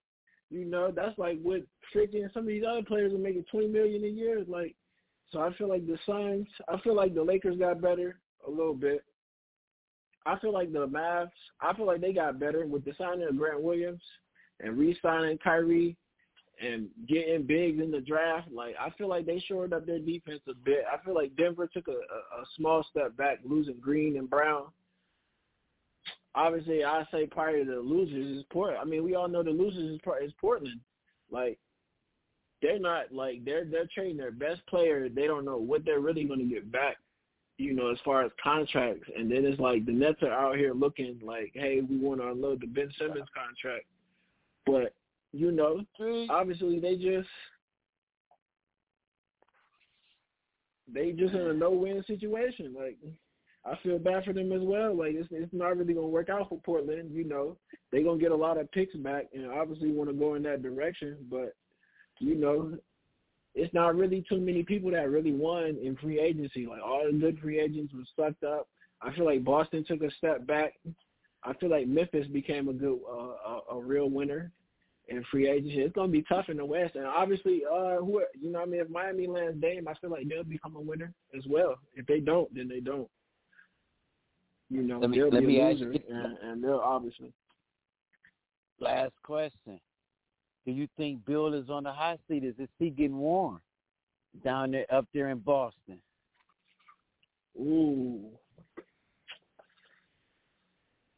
[0.49, 1.61] You know, that's like what
[1.95, 4.43] freaking some of these other players are making twenty million a year.
[4.47, 4.75] Like,
[5.31, 6.47] so I feel like the Suns.
[6.67, 9.03] I feel like the Lakers got better a little bit.
[10.25, 11.31] I feel like the Mavs.
[11.59, 14.01] I feel like they got better with the signing of Grant Williams
[14.59, 15.97] and re-signing Kyrie
[16.61, 20.41] and getting big in the draft, like I feel like they shored up their defense
[20.47, 20.83] a bit.
[20.91, 24.65] I feel like Denver took a, a, a small step back, losing Green and Brown.
[26.35, 28.75] Obviously, I say prior to the losers is Port.
[28.79, 30.79] I mean, we all know the losers is, is Portland.
[31.31, 31.57] Like
[32.61, 35.09] they're not like they're they're trading their best player.
[35.09, 36.97] They don't know what they're really going to get back.
[37.61, 40.73] You know, as far as contracts, and then it's like the Nets are out here
[40.73, 43.85] looking like, hey, we want to unload the Ben Simmons contract,
[44.65, 44.93] but
[45.31, 45.81] you know,
[46.29, 47.29] obviously they just
[50.93, 52.73] they just in a no win situation.
[52.77, 52.97] Like
[53.65, 54.95] I feel bad for them as well.
[54.97, 57.11] Like it's it's not really gonna work out for Portland.
[57.13, 57.57] You know,
[57.91, 60.63] they're gonna get a lot of picks back, and obviously want to go in that
[60.63, 61.17] direction.
[61.29, 61.53] But
[62.19, 62.77] you know,
[63.53, 66.65] it's not really too many people that really won in free agency.
[66.65, 68.67] Like all the good free agents were sucked up.
[69.01, 70.73] I feel like Boston took a step back.
[71.43, 74.51] I feel like Memphis became a good, uh, a, a real winner
[75.07, 75.79] in free agency.
[75.79, 78.71] It's gonna be tough in the West, and obviously, uh, who you know, what I
[78.71, 81.75] mean, if Miami lands Dame, I feel like they'll become a winner as well.
[81.95, 83.09] If they don't, then they don't.
[84.69, 86.79] You know, let me, they'll let be me a ask loser, you, and, and they'll
[86.79, 87.33] obviously.
[88.79, 89.79] Last question:
[90.65, 92.43] Do you think Bill is on the hot seat?
[92.43, 93.61] Is seat getting warm
[94.43, 95.99] down there, up there in Boston?
[97.59, 98.25] Ooh.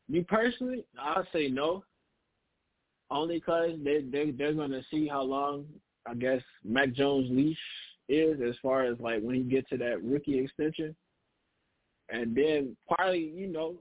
[0.09, 1.83] Me personally, I'd say no
[3.09, 5.65] only because they they they're gonna see how long
[6.05, 7.57] I guess Mac Jones' leash
[8.09, 10.95] is as far as like when he gets to that rookie extension,
[12.09, 13.75] and then probably you know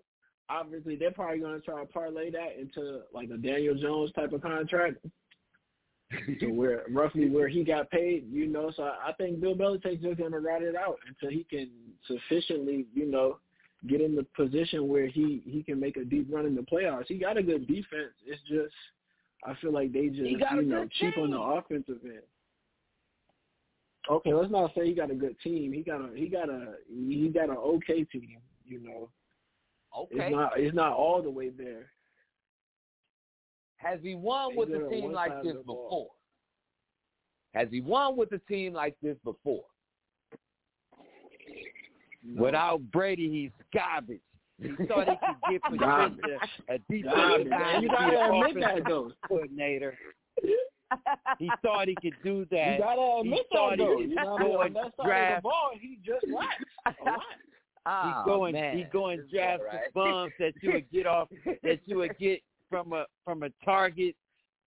[0.48, 4.42] obviously they're probably gonna try to parlay that into like a Daniel Jones type of
[4.42, 4.98] contract.
[6.50, 8.72] where roughly where he got paid, you know.
[8.76, 11.70] So I think Bill Belichick's just gonna ride it out until he can
[12.06, 13.38] sufficiently, you know,
[13.88, 17.06] get in the position where he he can make a deep run in the playoffs.
[17.06, 18.14] He got a good defense.
[18.26, 18.74] It's just
[19.44, 22.22] I feel like they just you know cheap on the offensive end.
[24.10, 25.72] Okay, let's not say he got a good team.
[25.72, 28.36] He got a he got a he got an okay team.
[28.66, 29.08] You know,
[29.96, 31.90] okay, it's not it's not all the way there.
[33.82, 36.08] Has he won with a team like this before?
[37.54, 39.64] Has he won with a team like this before?
[42.24, 42.44] No.
[42.44, 44.20] Without Brady, he's garbage.
[44.62, 49.10] He thought he could get Patricia a defensive mind to be an admit that though.
[49.26, 49.98] coordinator.
[51.40, 52.74] he thought he could do that.
[52.74, 53.96] You gotta admit he thought that though.
[53.98, 55.36] he could You know, go on and that side draft.
[55.38, 57.20] of the ball, he just lacks a lot.
[57.84, 58.76] Oh, he go and man.
[58.78, 59.84] he go and This draft all right.
[59.86, 61.28] the bums that you would get off
[61.64, 62.40] that you would get
[62.72, 64.16] from a from a target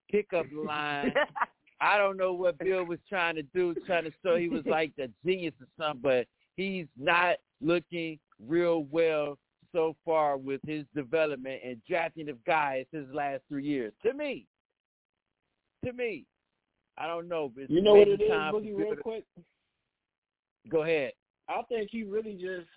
[0.10, 1.14] pickup line.
[1.82, 4.91] I don't know what Bill was trying to do, trying to show he was like
[4.95, 9.38] the genius or something, but he's not looking real well
[9.74, 13.91] so far with his development and drafting of guys his last three years.
[14.03, 14.45] To me,
[15.84, 16.26] to me,
[16.97, 17.51] I don't know.
[17.53, 19.26] But You know what maybe it is, time for Boogie, real quick?
[20.70, 21.12] Go ahead.
[21.49, 22.68] I think he really just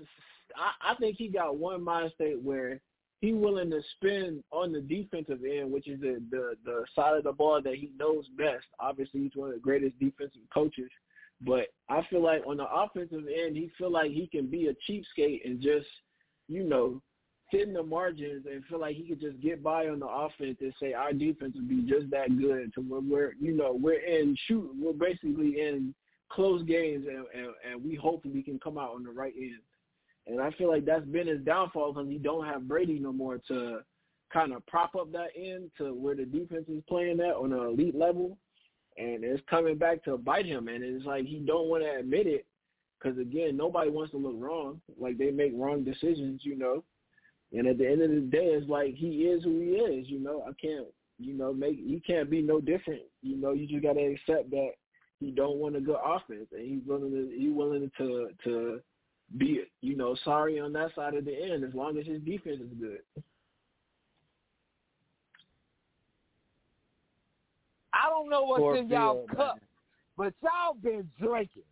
[0.57, 2.81] I, I think he got one mind state where
[3.21, 7.25] he willing to spend on the defensive end, which is the, the the side of
[7.25, 8.67] the ball that he knows best.
[8.79, 10.91] Obviously he's one of the greatest defensive coaches.
[11.41, 14.91] But I feel like on the offensive end he feel like he can be a
[14.91, 15.87] cheapskate and just,
[16.49, 17.01] you know,
[17.53, 20.59] sit in the margins and feel like he could just get by on the offense
[20.61, 24.01] and say our defense will be just that good to where we're you know, we're
[24.01, 25.95] in shoot we're basically in
[26.31, 29.61] close games and, and, and we hope we can come out on the right end.
[30.29, 33.39] And I feel like that's been his downfall because he don't have Brady no more
[33.49, 33.81] to
[34.31, 37.59] kind of prop up that end to where the defense is playing at on an
[37.59, 38.37] elite level.
[38.99, 40.69] And it's coming back to bite him.
[40.69, 42.47] And it's like he don't want to admit it
[43.01, 44.81] because, again, nobody wants to look wrong.
[44.99, 46.85] Like they make wrong decisions, you know.
[47.53, 50.21] And at the end of the day, it's like he is who he is, you
[50.21, 50.43] know.
[50.47, 50.87] I can't,
[51.19, 53.03] you know, make he can't be no different.
[53.23, 54.73] You know, you just got to accept that
[55.21, 58.81] he don't want a good offense, and he's willing to he willing to to
[59.37, 62.21] be it you know sorry on that side of the end as long as his
[62.23, 63.01] defense is good.
[67.93, 69.61] I don't know what's Poor in y'all Bill, cup,
[70.17, 71.63] but y'all been drinking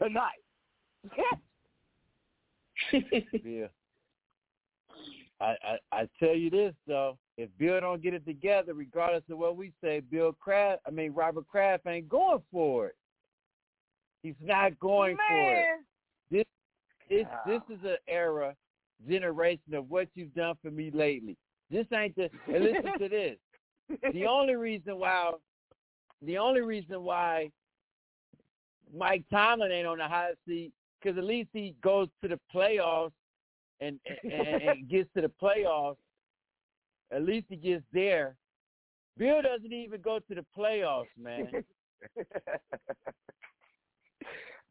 [0.00, 0.40] tonight.
[3.44, 3.66] Yeah.
[5.40, 9.38] I, I I tell you this though, if Bill don't get it together, regardless of
[9.38, 12.96] what we say, Bill Kraft, I mean Robert Kraft ain't going for it.
[14.22, 15.64] He's not going for it.
[17.10, 18.54] Man, This this is an era,
[19.08, 21.36] generation of what you've done for me lately.
[21.70, 23.36] This ain't the and listen to this.
[24.12, 25.32] The only reason why
[26.22, 27.50] the only reason why
[28.96, 33.10] Mike Tomlin ain't on the hot seat because at least he goes to the playoffs
[33.80, 35.96] and, and, and gets to the playoffs.
[37.12, 38.36] At least he gets there.
[39.16, 41.50] Bill doesn't even go to the playoffs, man.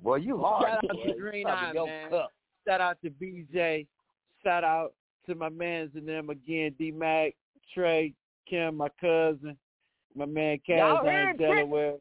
[0.02, 0.64] Boy, you hard.
[0.64, 1.12] Shout out boy.
[1.14, 2.10] to Green Eye, man.
[2.10, 2.32] cup.
[2.68, 3.86] Shout out to BJ.
[4.44, 4.94] Shout out
[5.28, 7.34] to my mans and them again, D Mac,
[7.74, 8.14] Trey,
[8.50, 9.58] Kim, my cousin,
[10.16, 11.94] my man Kaz hear out him, in Delaware.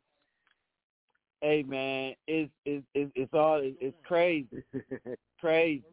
[1.40, 4.48] Hey man, it's it's it's, it's all it's, it's crazy,
[5.40, 5.84] crazy.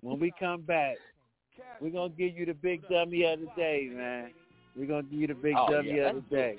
[0.00, 0.96] When we come back,
[1.80, 4.30] we're gonna give you the big dummy of the day, man.
[4.76, 6.58] We're gonna give you the big Oh, dummy yeah, of the day.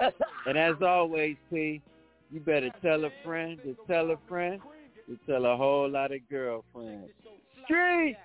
[0.46, 1.82] And as always, P,
[2.30, 4.60] you better tell a friend to tell a friend
[5.08, 7.10] to tell a whole lot of girlfriends.
[7.64, 8.16] Street.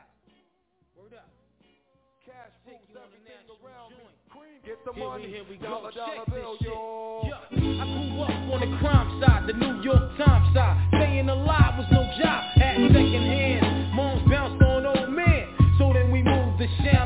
[4.66, 5.68] Get the Here we, money, here we go.
[5.68, 7.30] dollar dollar bill, yo.
[7.52, 10.88] I grew up on the crime side, the New York Times side.
[10.96, 13.94] Staying alive was no job, had second hand.
[13.94, 15.48] Moms bounced on old man,
[15.78, 17.03] so then we moved to Shaolin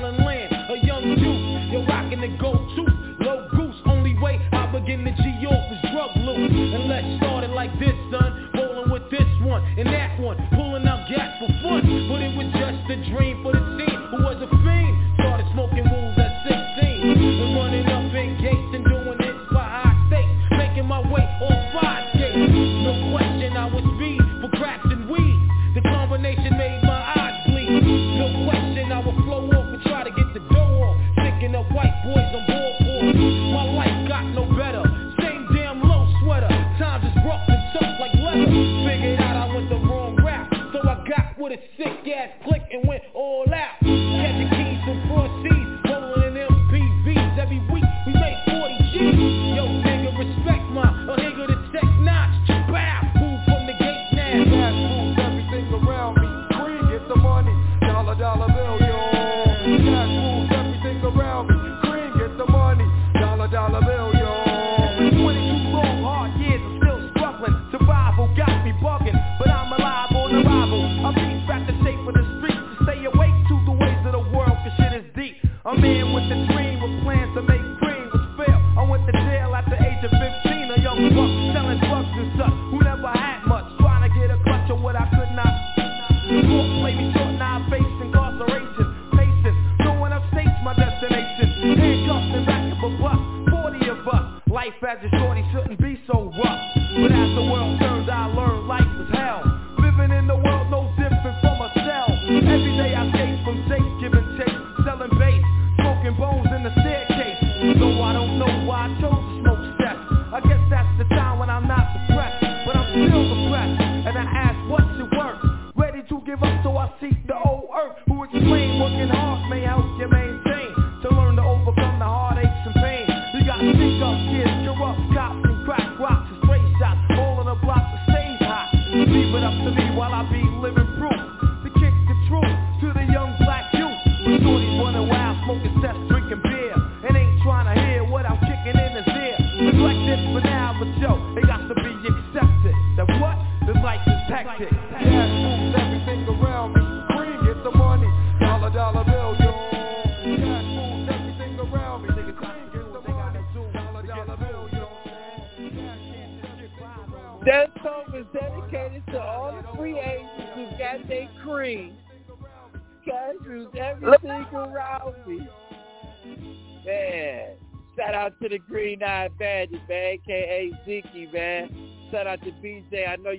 [6.13, 6.51] G-York loot.
[6.51, 8.51] And let's start it like this, son.
[8.53, 11.81] Rolling with this one and that one, pulling out gas for fun.
[12.09, 13.66] But it was just a dream for the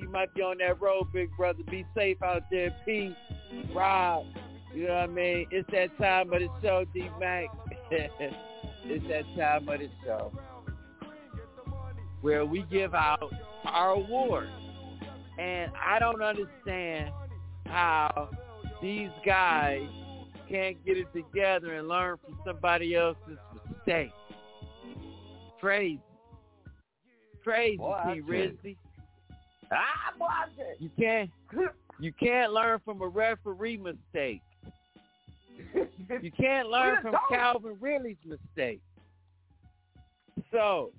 [0.00, 1.62] you might be on that road, big brother.
[1.70, 3.14] Be safe out there, Pete,
[3.74, 4.26] Rob.
[4.74, 5.46] You know what I mean?
[5.50, 7.46] It's that time of the show, D Mac.
[7.90, 10.32] it's that time of the show
[12.20, 13.32] where we give out
[13.64, 14.50] our awards.
[15.38, 17.10] And I don't understand
[17.66, 18.30] how
[18.82, 19.86] these guys
[20.48, 23.38] can't get it together and learn from somebody else's
[23.70, 24.10] mistake.
[25.60, 26.00] Crazy.
[27.44, 28.20] Crazy, Boy,
[28.62, 28.76] T.
[29.72, 31.30] Ah, I tell You can't
[32.00, 34.42] you can't learn from a referee mistake.
[36.22, 36.32] you.
[36.38, 38.80] Can't learn from Calvin Ridley's mistake.
[40.52, 40.92] So,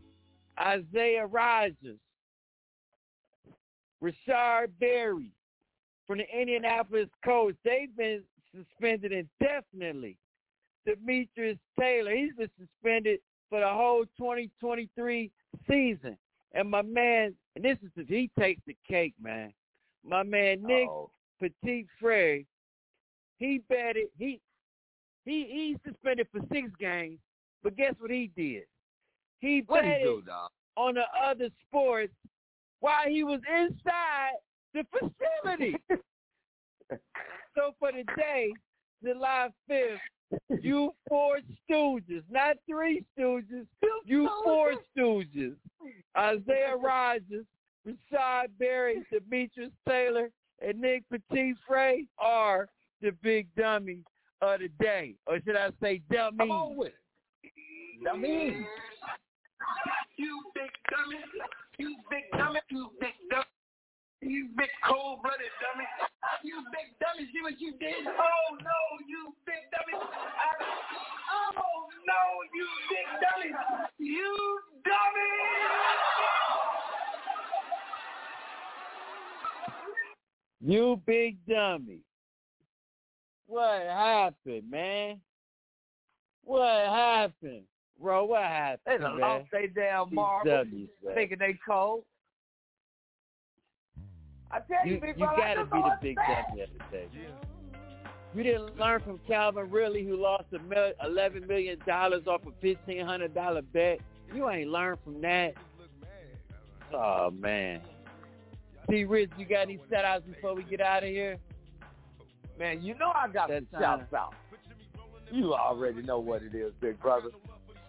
[0.59, 1.99] Isaiah Rodgers,
[4.01, 5.31] Rashod Berry
[6.05, 8.23] from the Indianapolis Colts, they've been
[8.53, 10.17] suspended indefinitely.
[10.85, 13.19] Demetrius Taylor, he's been suspended
[13.49, 15.31] for the whole 2023
[15.69, 16.17] season.
[16.53, 19.51] And my man, and this is he takes the cake, man.
[20.05, 21.11] My man Nick Uh-oh.
[21.41, 22.43] Petit Frere,
[23.37, 24.39] he betted he
[25.25, 27.19] he he's suspended for six games,
[27.61, 28.63] but guess what he did?
[29.39, 30.51] He What he do, dog?
[30.77, 32.13] on the other sports
[32.79, 34.37] while he was inside
[34.73, 35.75] the facility.
[37.55, 38.51] so for the day,
[39.03, 39.99] July fifth,
[40.61, 41.39] you four
[41.69, 43.65] stooges, not three stooges,
[44.05, 45.55] you four stooges.
[46.17, 47.45] Isaiah Rodgers,
[47.85, 50.29] Rashod Berry, Demetrius Taylor,
[50.61, 52.67] and Nick Petit Frere are
[53.01, 54.03] the big dummies
[54.41, 55.15] of the day.
[55.25, 56.39] Or should I say dummies?
[56.39, 56.95] Come on with it.
[58.03, 58.65] Dummy.
[60.17, 61.17] You big dummy.
[61.77, 62.59] You big dummy.
[62.69, 63.45] You big dummy.
[64.21, 65.85] You big cold-blooded dummy.
[66.43, 67.29] You big dummy.
[67.31, 68.05] See what you did?
[68.05, 69.95] Oh, no, you big dummy.
[69.97, 70.65] I,
[71.55, 72.21] oh, no,
[72.53, 73.51] you big dummy.
[73.97, 75.31] You dummy.
[80.61, 81.99] You big dummy.
[83.47, 85.21] What happened, man?
[86.43, 87.63] What happened?
[88.01, 90.67] Bro, what happened, They done lost they damn marbles,
[91.13, 92.03] thinking they cold.
[94.51, 97.07] I tell you, You, big you brother, gotta be the big dummy of the day.
[98.35, 100.45] You didn't learn from Calvin Ridley, who lost
[101.03, 103.99] eleven million dollars off a fifteen hundred dollar bet.
[104.33, 105.53] You ain't learned from that.
[106.93, 107.81] Oh man.
[108.89, 109.03] T.
[109.03, 111.37] Rich, you got any shout outs before we get out of here?
[112.57, 114.33] Man, you know I got That some shouts out.
[115.31, 117.29] You already know what it is, big brother.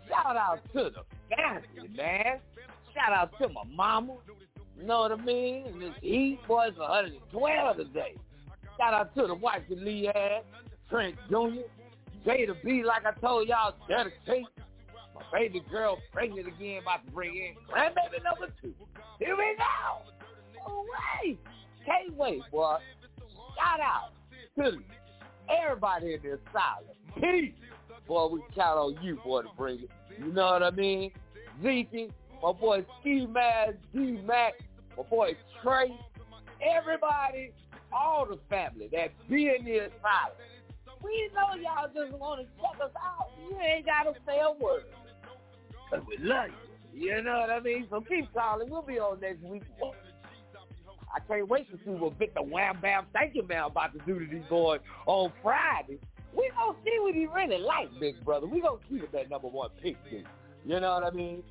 [0.09, 2.39] Shout out to the family, man.
[2.95, 4.17] Shout out to my mama.
[4.81, 5.67] You know what I mean?
[5.67, 8.15] And this heat boys 112 today.
[8.79, 10.43] Shout out to the wife that Lee had,
[10.89, 11.61] Trent Jr.,
[12.27, 14.47] Jada B, like I told y'all, dedicate.
[15.15, 18.73] My baby girl pregnant again, about to bring in grandbaby number two.
[19.19, 20.13] Here we go.
[20.67, 20.87] Oh,
[21.23, 21.39] wait.
[21.85, 22.77] Can't wait, boy.
[23.59, 24.13] Shout out
[24.59, 24.79] to
[25.51, 26.97] everybody in this silent.
[27.21, 27.53] Peace.
[28.07, 29.91] Boy, we count on you, boy, to bring it.
[30.19, 31.13] You know what I mean?
[31.63, 32.11] Zeke,
[32.43, 34.55] my boy Ski Mad, D Mac,
[35.01, 35.97] my boy Trey,
[36.61, 37.53] everybody,
[37.93, 40.37] all the family that be in this silent.
[41.03, 43.31] We know y'all just want to check us out.
[43.39, 44.85] You ain't got to say a word.
[45.91, 46.49] Cause we love
[46.93, 47.09] you.
[47.09, 47.87] You know what I mean?
[47.89, 48.69] So keep calling.
[48.69, 49.63] We'll be on next week.
[51.13, 54.19] I can't wait to see what Victor Wham Bam Thank you man about to do
[54.21, 55.99] to these boys on Friday.
[56.37, 58.47] We gonna see what he really like, big brother.
[58.47, 60.25] We gonna keep it that number one pick, dude.
[60.65, 61.43] You know what I mean?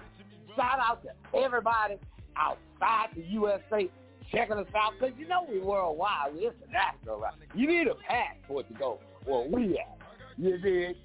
[0.55, 1.95] Shout out to everybody
[2.35, 3.89] outside the USA
[4.31, 6.33] checking us out because you know we're worldwide.
[6.33, 7.33] We international, right?
[7.55, 9.97] You need a passport to go where we at.
[10.37, 10.95] You dig?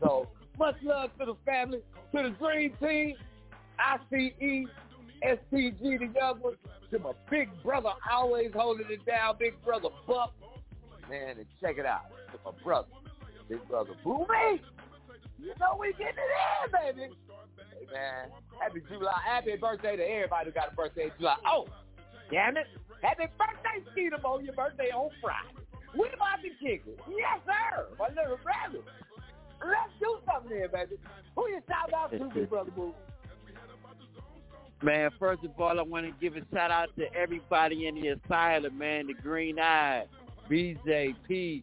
[0.00, 0.28] So
[0.58, 1.80] much love to the family,
[2.14, 3.14] to the dream team,
[3.78, 4.66] ICE,
[5.22, 6.40] STG, the young
[6.90, 10.32] to my big brother always holding it down, big brother Buck.
[11.08, 12.10] Man, and check it out.
[12.32, 12.88] To my brother,
[13.48, 14.60] big brother Boomy.
[15.38, 17.14] You know we getting it in, baby.
[17.92, 18.30] Man,
[18.60, 21.36] happy July, happy birthday to everybody who got a birthday in July.
[21.46, 21.66] Oh,
[22.30, 22.66] damn it.
[23.02, 25.66] Happy birthday, Skeetum, on your birthday on Friday.
[25.98, 26.98] We about to kick it.
[27.08, 27.88] Yes, sir.
[27.98, 28.84] My little brother.
[29.60, 30.96] Let's do something here, baby.
[31.36, 32.94] Who you shout out to, big brother Boo?
[34.82, 38.08] Man, first of all, I want to give a shout out to everybody in the
[38.08, 39.08] asylum, man.
[39.08, 40.04] The Green Eye,
[40.50, 41.62] BJ,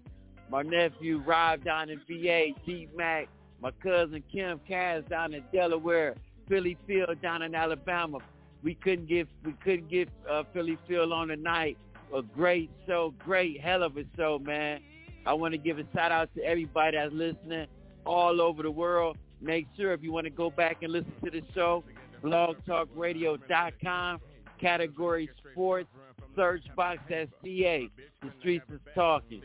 [0.50, 3.28] my nephew Rob down in VA, D Mac,
[3.62, 6.16] my cousin Kim Cass down in Delaware,
[6.48, 8.20] Philly Phil down in Alabama.
[8.64, 11.78] We couldn't get we couldn't get uh, Philly Phil on tonight.
[12.16, 14.82] A great show, great hell of a show, man.
[15.26, 17.68] I want to give a shout out to everybody that's listening
[18.06, 19.18] all over the world.
[19.42, 21.84] Make sure if you want to go back and listen to the show,
[22.24, 24.22] blogtalkradio.com,
[24.60, 25.90] category sports,
[26.36, 27.28] search box SCA.
[27.44, 29.44] The streets is talking.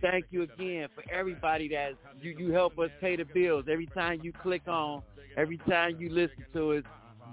[0.00, 3.64] Thank you again for everybody that you, you help us pay the bills.
[3.70, 5.02] Every time you click on,
[5.36, 6.84] every time you listen to us,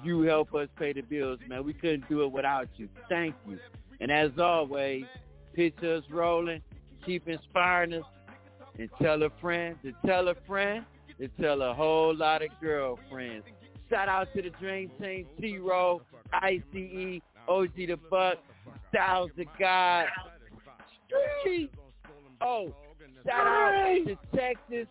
[0.04, 1.64] you help us pay the bills, man.
[1.64, 2.90] We couldn't do it without you.
[3.10, 3.60] Thank you.
[4.00, 5.04] And as always,
[5.54, 6.62] picture us rolling,
[7.06, 8.04] keep inspiring us,
[8.80, 10.86] and tell a friend to tell a friend
[11.20, 13.46] to tell a whole lot of girlfriends.
[13.90, 16.02] Shout out to the Dream Team, T-Roll,
[16.34, 18.38] ICE, OG the Buck,
[18.90, 20.08] Styles the God,
[21.42, 21.72] Street.
[22.44, 22.74] Oh,
[23.26, 24.88] shout out to Texas,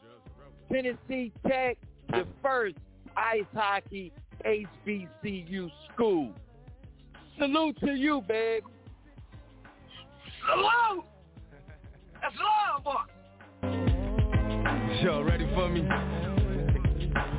[0.72, 1.78] Tennessee Tech,
[2.10, 2.76] the first
[3.16, 4.12] ice hockey
[4.44, 6.30] HBCU school.
[7.38, 8.62] Salute to you, babe.
[10.46, 11.04] Salute!
[12.20, 12.92] That's love, boy.
[15.02, 15.82] Yo, ready for me?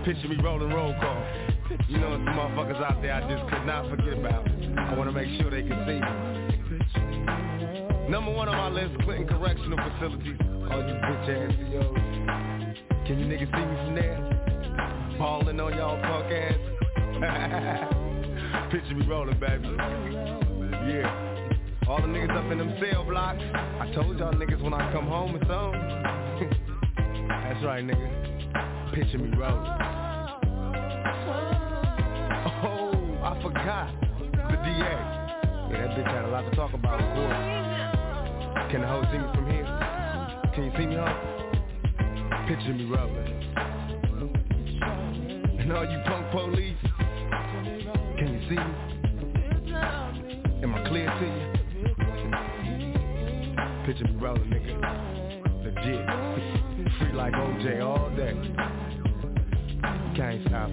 [0.03, 1.23] Picture me rolling roll call.
[1.87, 4.47] You know some motherfuckers out there I just could not forget about.
[4.77, 6.60] I want to make sure they can see me.
[8.11, 10.35] Number one on my list, Clinton Correctional Facilities.
[10.69, 11.95] All you bitch ass CEOs.
[13.07, 14.19] Can you niggas see me from there?
[15.17, 16.59] Balling on y'all punk ass.
[18.71, 19.63] Picture me rolling, baby.
[20.91, 21.07] Yeah.
[21.87, 23.39] All the niggas up in them cell blocks.
[23.79, 25.79] I told y'all niggas when I come home or something.
[27.29, 28.93] That's right, nigga.
[28.93, 29.71] Picture me rolling.
[32.59, 32.91] Oh,
[33.23, 33.89] I forgot.
[34.33, 35.21] The DA.
[35.71, 37.80] Yeah, that bitch had a lot to talk about, of course.
[38.69, 39.65] Can the hoe see me from here?
[40.53, 41.15] Can you see me, hoe?
[42.47, 43.27] Picture me rolling.
[45.59, 46.77] And all you punk police,
[48.17, 48.73] can you see me?
[50.63, 51.51] Am I clear to you?
[53.85, 54.73] Picture me rolling, nigga.
[55.63, 56.05] Legit.
[56.99, 58.35] Free like OJ all day.
[60.15, 60.69] Can't stop.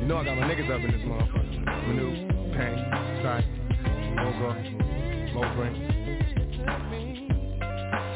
[0.00, 1.64] You know I got my niggas up in this motherfucker.
[1.86, 2.08] Manu,
[2.56, 2.76] Pain,
[3.22, 3.46] Sight,
[5.34, 5.74] Mogo, Mobrin.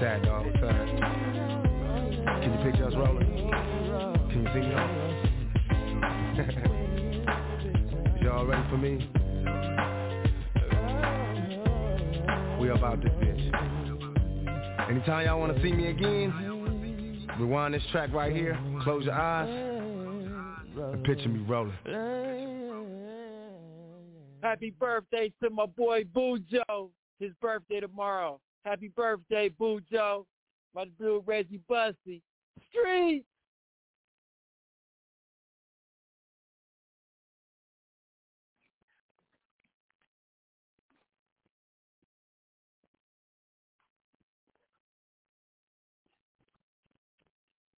[0.01, 0.53] Sad dog, up?
[2.43, 3.27] Can you picture us rolling?
[4.31, 4.75] Can you see me?
[8.23, 9.11] Y'all ready for me?
[12.61, 13.45] We about this bitch.
[14.91, 16.33] Anytime y'all want to see me again,
[17.39, 21.75] rewind this track right here, close your eyes, and picture me rolling.
[24.43, 26.91] Happy birthday to my boy Boo Joe.
[27.19, 28.41] His birthday tomorrow.
[28.65, 30.27] Happy birthday, Boo Joe.
[30.75, 32.23] My dude Reggie Busty.
[32.71, 33.25] Street.